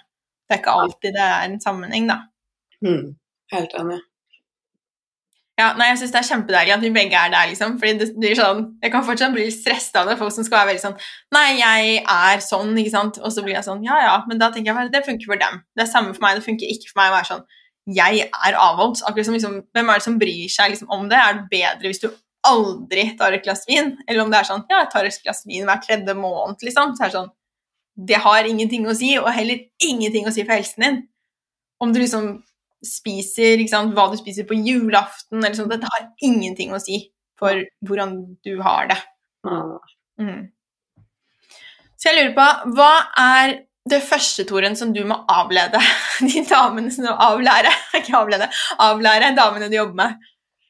[0.50, 2.18] Det er ikke alltid det er en sammenheng, da.
[2.86, 3.14] mm,
[3.54, 4.00] Helt enig.
[5.60, 7.74] Ja, nei, jeg syns det er kjempedeilig at vi begge er der, liksom.
[7.82, 10.16] Fordi det blir sånn Jeg kan fortsatt bli stresset av det.
[10.22, 10.96] Folk som skal være veldig sånn
[11.36, 13.20] Nei, jeg er sånn, ikke sant.
[13.20, 15.42] Og så blir jeg sånn Ja, ja, men da tenker jeg bare det funker for
[15.42, 15.60] dem.
[15.76, 16.40] Det er samme for meg.
[16.40, 17.46] Det funker ikke for meg å være sånn
[18.00, 19.04] Jeg er avholds.
[19.04, 21.20] Akkurat som liksom Hvem er det som bryr seg liksom om det?
[21.20, 22.10] Er det bedre hvis du
[22.48, 23.98] aldri tar et glass vin?
[24.08, 26.96] Eller om det er sånn Ja, jeg tar et glass vin hver tredje måned, liksom.
[26.96, 27.34] Så er det sånn
[28.10, 31.02] Det har ingenting å si, og heller ingenting å si for helsen din.
[31.84, 32.38] Om du liksom
[32.86, 37.08] spiser, sant, hva du spiser på julaften eller sånt, dette har ingenting å si
[37.40, 38.16] for hvordan
[38.46, 39.00] du har det.
[40.20, 40.50] Mm.
[42.00, 43.56] Så jeg lurer på, hva er
[43.90, 45.82] det første, Toren, som du må avlede
[46.30, 47.72] de damene som avlære,
[48.02, 48.50] ikke avlede,
[48.86, 50.28] avlære damene du jobber med?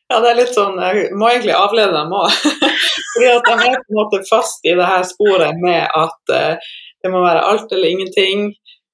[0.10, 2.34] Ja, det er litt sånn Jeg må egentlig avlede dem òg.
[3.14, 6.72] Fordi at de er på en måte fast i det her sporet med at eh,
[7.04, 8.50] det må være alt eller ingenting,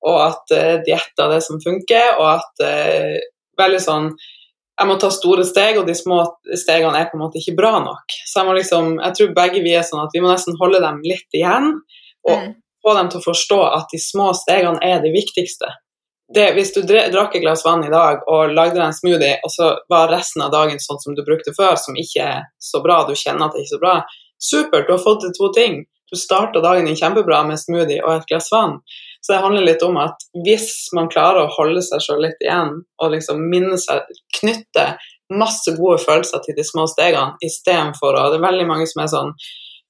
[0.05, 3.19] og at uh, diett er det som funker, og at uh,
[3.59, 4.09] veldig sånn
[4.75, 6.17] jeg må ta store steg, og de små
[6.59, 8.11] stegene er på en måte ikke bra nok.
[8.27, 10.81] Så jeg må liksom, jeg tror begge vi er sånn at vi må nesten holde
[10.83, 11.69] dem litt igjen,
[12.27, 12.49] og Mm.
[12.83, 15.71] få dem til å forstå at de små stegene er de viktigste.
[16.33, 19.51] det, hvis du drakk et glass vann i dag og lagde deg en smoothie, og
[19.53, 23.03] så var resten av dagen sånn som du brukte før, som ikke er så bra,
[23.05, 23.95] du kjenner at det ikke er så bra,
[24.41, 25.85] supert, du har fått til to ting.
[26.11, 28.79] Du starta dagen din kjempebra med smoothie og et glass vann.
[29.25, 32.75] Så det handler litt om at hvis man klarer å holde seg selv litt igjen,
[33.01, 34.05] og liksom minne seg,
[34.37, 34.83] knytte
[35.33, 39.09] masse gode følelser til de små stegene, istedenfor å Det er veldig mange som er
[39.09, 39.31] sånn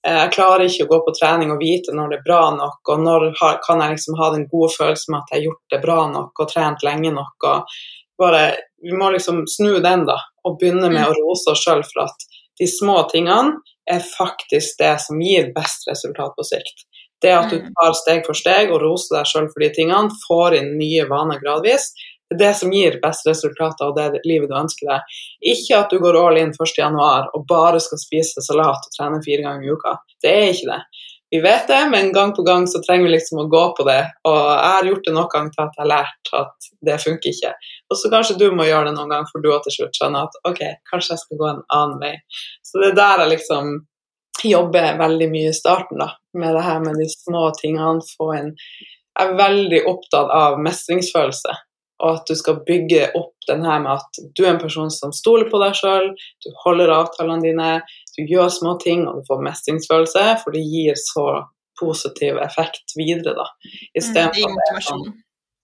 [0.08, 2.80] eh, jeg klarer ikke å gå på trening og vite når det er bra nok,
[2.94, 3.28] og når
[3.68, 6.46] kan jeg liksom ha den gode følelsen med at jeg har gjort det bra nok
[6.46, 7.50] og trent lenge nok.
[7.52, 7.78] og
[8.24, 8.46] bare,
[8.80, 12.28] Vi må liksom snu den, da, og begynne med å rose oss sjøl for at
[12.56, 13.60] de små tingene
[13.92, 16.88] er faktisk det som gir best resultat på sikt.
[17.26, 17.72] Det at du Mm.
[17.74, 21.42] tar steg for steg og roser deg sjøl for de tingene, får inn nye vaner
[21.42, 21.90] gradvis,
[22.30, 25.18] det er det som gir best resultater og det livet du ønsker deg.
[25.46, 29.46] Ikke at du går all in 1.1 og bare skal spise salat og trene fire
[29.46, 29.98] ganger i uka.
[30.24, 30.80] Det er ikke det.
[31.34, 34.02] Vi vet det, men gang på gang så trenger vi liksom å gå på det.
[34.30, 37.30] Og jeg har gjort det noen ganger til at jeg har lært at det funker
[37.34, 37.54] ikke.
[37.92, 40.30] Og så kanskje du må gjøre det noen gang for du har til slutt skjønner
[40.30, 40.62] at ok,
[40.92, 42.16] kanskje jeg skal gå en annen vei.
[42.66, 43.74] Så det er der jeg liksom
[44.50, 46.12] jobber veldig mye i starten, da.
[46.38, 48.04] Med det her med de små tingene.
[48.18, 48.52] Få en
[49.16, 51.54] Jeg er veldig opptatt av mestringsfølelse.
[52.04, 55.14] Og at du skal bygge opp den her med at du er en person som
[55.16, 56.10] stoler på deg sjøl,
[56.44, 57.70] du holder avtalene dine,
[58.18, 61.28] du gjør små ting og du får mestringsfølelse, for det gir så
[61.80, 63.48] positiv effekt videre, da.
[63.48, 65.08] Mm, Istedenfor at det sånn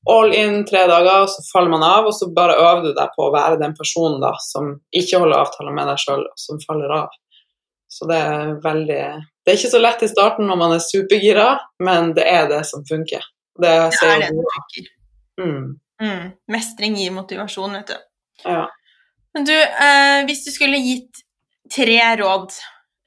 [0.09, 3.27] all in tre dager, så faller man av, og så bare øver du deg på
[3.27, 7.19] å være den personen da, som ikke holder avtaler med deg sjøl, som faller av.
[7.91, 9.01] Så det er veldig
[9.43, 11.47] Det er ikke så lett i starten når man er supergira,
[11.83, 13.23] men det er det som funker.
[13.59, 14.91] Det Det er det som funker.
[15.41, 16.31] Mm, Mm.
[16.49, 17.97] Mestring gir motivasjon, vet du.
[18.49, 18.63] ja.
[19.33, 21.21] Men du, eh, hvis du skulle gitt
[21.71, 22.49] tre råd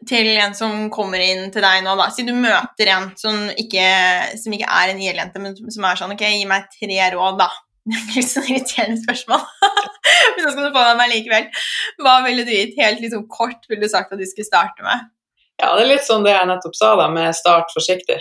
[0.08, 4.38] til en som kommer inn til deg nå, da Si du møter en som ikke,
[4.40, 7.48] som ikke er en IL-jente, men som er sånn Ok, gi meg tre råd, da.
[7.84, 9.42] Det litt sånn irriterende spørsmål.
[10.34, 11.50] men så skal du få meg likevel.
[12.00, 15.10] Hva ville du gitt helt liksom kort ville du sagt at du skulle starte med?
[15.62, 18.18] ja, det er litt sånn det jeg nettopp sa, da, med start forsiktig.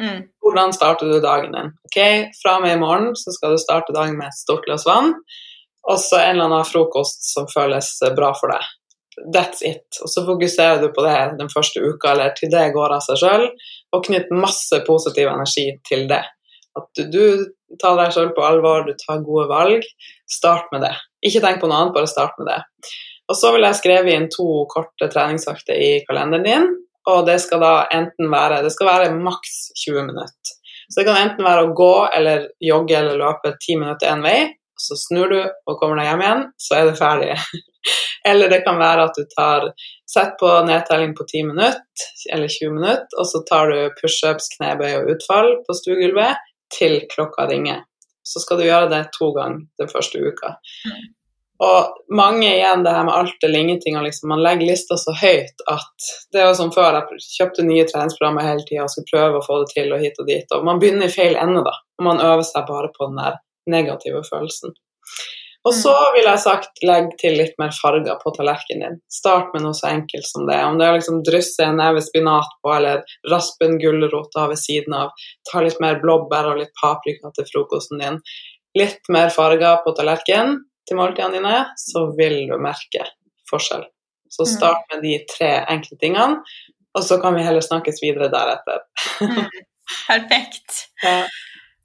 [0.00, 0.24] Mm.
[0.40, 1.72] Hvordan starter du dagen din?
[1.90, 2.00] Ok,
[2.40, 5.14] Fra og med i morgen så skal du starte dagen med et stort glass vann,
[5.88, 8.68] og så en eller annen frokost som føles bra for deg.
[9.34, 9.98] That's it.
[10.00, 13.20] Og så fokuserer du på det den første uka, eller til det går av seg
[13.20, 13.48] sjøl,
[13.92, 16.22] og knytt masse positiv energi til det.
[16.78, 17.24] At du, du
[17.80, 19.86] tar deg sjøl på alvor, du tar gode valg.
[20.30, 20.94] Start med det.
[21.26, 22.60] Ikke tenk på noe annet, bare start med det.
[23.30, 26.70] Og så vil jeg skrive inn to korte treningsøkter i kalenderen din,
[27.10, 30.56] og det skal da enten være Det skal være maks 20 minutter.
[30.90, 34.38] Så det kan enten være å gå eller jogge eller løpe ti minutter én vei,
[34.80, 37.36] så snur du og kommer deg hjem igjen, så er det ferdig.
[38.30, 39.70] eller det kan være at du tar
[40.10, 44.88] Sett på nedtelling på 10 minutter eller 20 minutter, og så tar du pushups, knebøy
[44.96, 47.84] og utfall på stuegulvet til klokka ringer.
[48.22, 50.54] Så skal du gjøre det to ganger den første uka.
[51.60, 55.12] Og mange igjen det her med alt eller ingenting, og liksom, man legger lista så
[55.12, 59.40] høyt at det jo som før, jeg kjøpte nye treningsprogrammer hele tida og skulle prøve
[59.40, 61.74] å få det til og hit og dit, og man begynner i feil ende, da.
[62.00, 63.36] Og man øver seg bare på den der
[63.68, 64.72] negative følelsen.
[65.68, 69.00] Og så vil jeg sagt legg til litt mer farger på tallerkenen din.
[69.12, 70.56] Start med noe så enkelt som det.
[70.64, 74.60] Om det er liksom drysse en neve spinat på, eller raspe en gulrot av ved
[74.62, 75.12] siden av.
[75.50, 78.16] Ta litt mer blåbær og litt paprika til frokosten din.
[78.78, 83.04] Litt mer farger på tallerkenen til måltidene dine, så vil du merke
[83.50, 83.84] forskjell.
[84.30, 86.40] Så start med de tre enkle tingene,
[86.96, 88.80] og så kan vi heller snakkes videre deretter.
[90.08, 90.86] Perfekt.
[91.02, 91.26] Ja.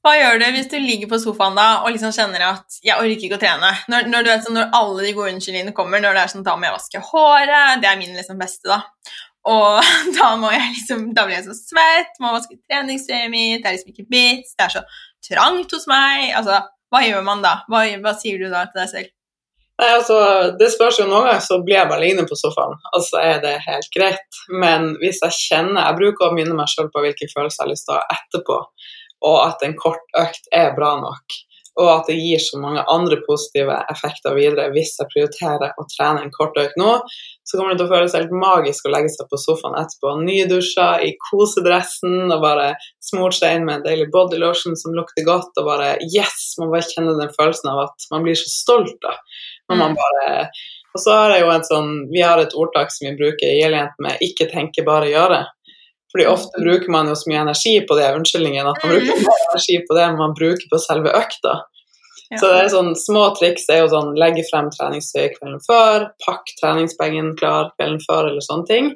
[0.06, 3.24] Hva gjør du hvis du ligger på sofaen da og liksom kjenner at 'jeg orker
[3.26, 3.72] ikke å trene'?
[3.90, 6.54] Når, når, vet, sånn, når alle de gode unnskyldningene kommer, når det er sånn 'da
[6.56, 8.84] må jeg vaske håret', det er min liksom beste, da.
[9.50, 9.82] Og
[10.20, 13.78] da må jeg liksom, da blir jeg så svett, må vaske treningstøyet mitt, det er
[13.80, 14.84] liksom ikke bits, det er så
[15.26, 16.30] trangt hos meg.
[16.38, 16.62] Altså,
[16.94, 17.60] hva gjør man da?
[17.66, 19.14] Hva, hva sier du da til deg selv?
[19.82, 20.18] Nei, altså,
[20.60, 23.42] Det spørs jo noen ganger, så blir jeg bare liggende på sofaen, og så er
[23.44, 24.38] det helt greit.
[24.54, 27.74] Men hvis jeg kjenner Jeg bruker å minne meg sjøl på hvilke følelser jeg har
[27.74, 28.60] lyst til å ha etterpå,
[29.26, 31.42] og at en kort økt er bra nok.
[31.76, 36.22] Og at det gir så mange andre positive effekter videre hvis jeg prioriterer å trene
[36.24, 36.94] en kort økt nå,
[37.44, 40.88] så kommer det til å føles helt magisk å legge seg på sofaen etterpå, nydusja
[41.04, 42.70] i kosedressen og bare
[43.04, 46.56] smurt seg inn med en deilig bodylotion som lukter godt, og bare yes!
[46.62, 49.18] Man bare kjenner den følelsen av at man blir så stolt da.
[49.70, 50.48] Når man bare
[50.96, 53.58] Og så har jeg jo en sånn Vi har et ordtak som vi bruker i
[53.60, 55.44] Gjeljent med 'ikke tenke, bare gjøre'.
[56.16, 59.42] Fordi ofte bruker man jo så mye energi på det, unnskyldningen, at man bruker mer
[59.50, 61.58] energi på det enn man bruker på selve økta.
[62.30, 62.38] Ja.
[62.40, 66.56] Så det er sånn, små triks er jo sånn legge frem treningstøy kvelden før, pakk
[66.62, 68.88] treningsbagen klar kvelden før, eller sånne ting.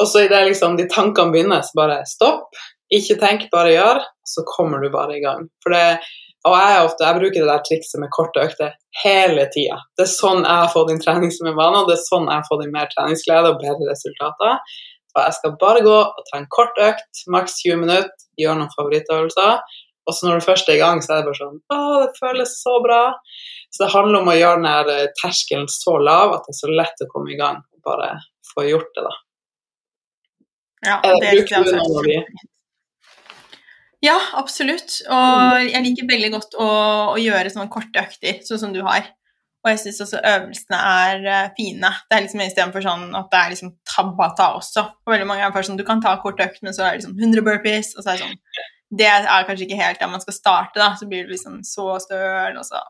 [0.00, 2.56] Og så idet liksom de tankene begynner, så bare stopp.
[2.92, 4.00] Ikke tenk, bare gjør.
[4.26, 5.46] Så kommer du bare i gang.
[5.62, 5.98] For det
[6.46, 9.80] Og jeg, ofte, jeg bruker det der trikset med korte økter hele tida.
[9.98, 12.28] Det er sånn jeg har fått inn trening som en vane, og det er sånn
[12.30, 14.76] jeg har fått inn mer treningsglede og bedre resultater.
[15.16, 18.72] Så jeg skal bare gå og ta en kort økt, maks 20 minutter, gjøre noen
[18.74, 19.76] favorittøvelser.
[20.06, 22.18] Og så når du først er i gang, så er det bare sånn Å, det
[22.20, 23.00] føles så bra.
[23.72, 26.68] Så det handler om å gjøre den eh, terskelen så lav at det er så
[26.70, 28.12] lett å komme i gang og bare
[28.52, 29.14] få gjort det, da.
[30.86, 32.20] Ja, det det bruker synes du noen av de?
[32.20, 32.46] er.
[34.04, 35.00] Ja, absolutt.
[35.08, 36.68] Og jeg liker veldig godt å,
[37.16, 39.08] å gjøre sånne korte økter, sånn som du har.
[39.66, 41.88] Og jeg syns også øvelsene er eh, fine.
[42.06, 44.84] Det er liksom istedenfor sånn at det er liksom tabata også.
[45.02, 47.00] For veldig mange er bare sånn, Du kan ta kort økt, men så er det
[47.02, 48.68] liksom 100 burpees, og så er det sånn
[49.02, 50.92] Det er kanskje ikke helt der man skal starte, da.
[50.94, 52.84] Så blir du liksom så støl, og så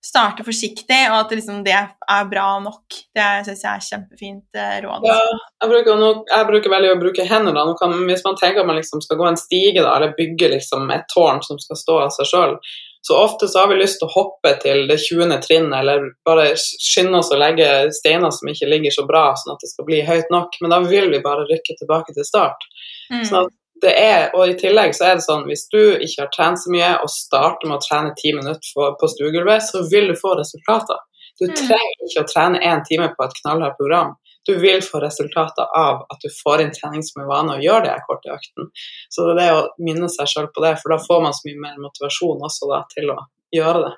[0.00, 2.96] starte forsiktig, og at liksom, det er bra nok.
[3.12, 5.04] Det syns jeg er kjempefint eh, råd.
[5.04, 5.18] Ja,
[5.60, 7.66] jeg bruker, nå, jeg bruker veldig å bruke hendene.
[7.76, 10.88] Kan, hvis man tenker at man liksom skal gå en stige da, eller bygge liksom
[10.96, 12.56] et tårn som skal stå av seg sjøl,
[13.02, 15.38] så ofte så har vi lyst til å hoppe til det 20.
[15.44, 19.62] trinnet, eller bare skynde oss å legge steiner som ikke ligger så bra, sånn at
[19.64, 20.58] det skal bli høyt nok.
[20.60, 22.66] Men da vil vi bare rykke tilbake til start.
[23.12, 23.24] Mm.
[23.24, 26.32] Sånn at det er, og i tillegg så er det sånn, hvis du ikke har
[26.34, 30.12] trent så mye og starter med å trene ti minutter for, på stuegulvet, så vil
[30.12, 31.00] du få resultater.
[31.40, 31.54] Du Mm.
[31.56, 34.10] trenger ikke å trene én time på et knallhardt program.
[34.48, 37.84] Du vil få resultater av at du får inn trening som en vane og gjør
[37.84, 38.70] det korte økten.
[39.12, 41.48] Så det er det å minne seg sjøl på det, for da får man så
[41.48, 43.18] mye mer motivasjon også da, til å
[43.54, 43.92] gjøre det.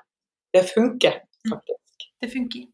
[0.53, 2.09] Det funker faktisk.
[2.21, 2.67] Det funker.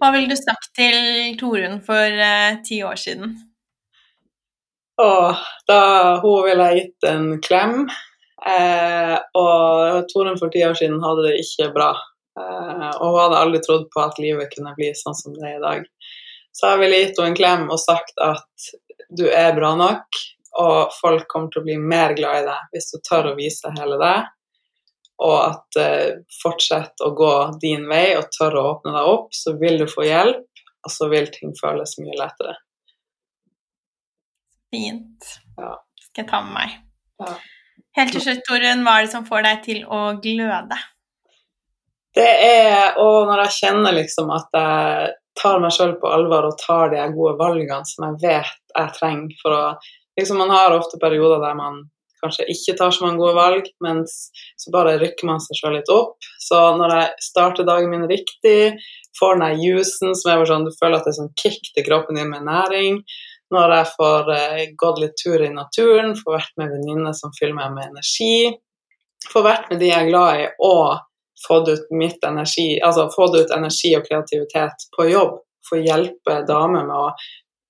[0.00, 3.34] Hva ville du sagt til Torunn for eh, ti år siden?
[5.02, 5.80] Og da
[6.22, 7.84] hun ville jeg gitt en klem.
[8.44, 11.92] Eh, og Torunn for ti år siden hadde det ikke bra.
[12.38, 15.58] Eh, og hun hadde aldri trodd på at livet kunne bli sånn som det er
[15.58, 15.88] i dag.
[16.54, 18.68] Så jeg ville gitt henne en klem og sagt at
[19.14, 20.20] du er bra nok,
[20.62, 23.72] og folk kommer til å bli mer glad i deg hvis du tør å vise
[23.74, 24.28] hele deg.
[25.24, 27.32] Og at eh, fortsett å gå
[27.62, 31.08] din vei og tør å åpne deg opp, så vil du få hjelp, og så
[31.10, 32.56] vil ting føles mye lettere.
[34.74, 35.34] Fint.
[35.58, 35.76] Ja.
[36.08, 36.78] Skal jeg ta med meg.
[37.22, 37.36] Ja.
[37.94, 40.78] Helt til slutt, Torunn, hva er det som får deg til å gløde?
[42.14, 46.58] Det er og når jeg kjenner liksom at jeg tar meg sjøl på alvor og
[46.60, 49.64] tar de gode valgene som jeg vet jeg trenger for å
[50.14, 51.80] liksom Man har ofte perioder der man
[52.22, 54.28] kanskje ikke tar så mange gode valg, mens
[54.60, 56.16] så bare rykker man seg sjøl litt opp.
[56.40, 58.76] Så når jeg starter dagen min riktig,
[59.18, 61.72] får den der juicen som er bare sånn, du føler at det er sånn kick
[61.74, 63.02] til kroppen din med næring,
[63.54, 67.58] når jeg får eh, gått litt tur i naturen, får vært med venninner som fyller
[67.58, 68.54] meg med energi,
[69.30, 71.04] får vært med de jeg er glad i, og
[71.46, 76.40] fått ut mitt energi, altså fått ut energi og kreativitet på jobb, for å hjelpe
[76.48, 77.10] damer med å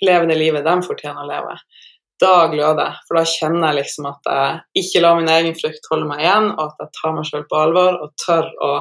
[0.05, 1.57] leve det livet de fortjener å leve.
[2.21, 5.89] Da gløder jeg, for da kjenner jeg liksom at jeg ikke lar min egen frykt
[5.91, 8.73] holde meg igjen, og at jeg tar meg sjøl på alvor og tør å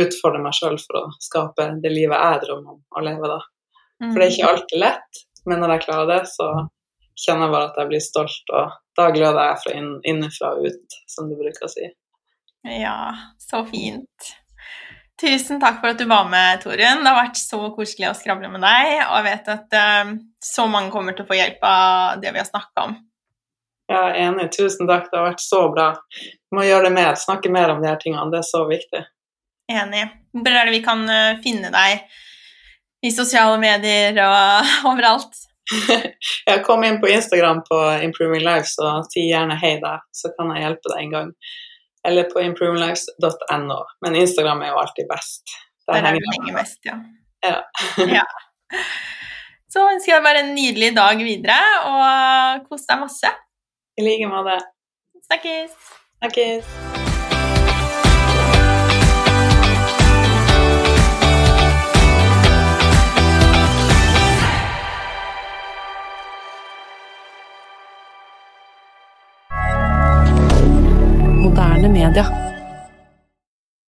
[0.00, 3.40] utfordre meg sjøl for å skape det livet jeg drømmer om å leve da.
[4.00, 6.46] For det er ikke alltid lett, men når jeg klarer det, så
[7.20, 10.70] kjenner jeg bare at jeg blir stolt, og da gløder jeg fra inn, innenfra og
[10.70, 11.90] ut, som du bruker å si.
[12.66, 14.30] Ja, så fint.
[15.20, 17.02] Tusen takk for at du var med, Torunn.
[17.04, 20.64] Det har vært så koselig å skravle med deg, og jeg vet at uh, så
[20.70, 22.96] mange kommer til å få hjelp av det vi har snakka om.
[23.90, 24.46] Jeg er enig.
[24.54, 25.08] Tusen takk.
[25.10, 25.90] Det har vært så bra.
[26.14, 27.16] Vi må gjøre det mer.
[27.18, 28.28] Snakke mer om de her tingene.
[28.30, 29.00] Det er så viktig.
[29.70, 30.04] Enig.
[30.30, 32.04] Hvor er det vi kan eh, finne deg
[33.02, 35.34] i sosiale medier og overalt?
[36.50, 40.50] Jeg kom inn på Instagram på Improving Life, så si gjerne hei der, så kan
[40.54, 41.28] jeg hjelpe deg en gang.
[42.08, 43.78] Eller på improvelives.no.
[44.04, 45.56] Men Instagram er jo alltid best.
[45.86, 46.96] Der er henger vi best, mest, ja.
[47.44, 47.58] Ja.
[48.18, 48.24] ja.
[49.70, 51.60] Så ønsker jeg bare en nydelig dag videre,
[51.90, 53.34] og kos deg masse.
[53.98, 54.58] I like måte.
[55.28, 55.76] Snakkes!
[56.18, 56.99] Snakkes.
[72.08, 72.49] Media.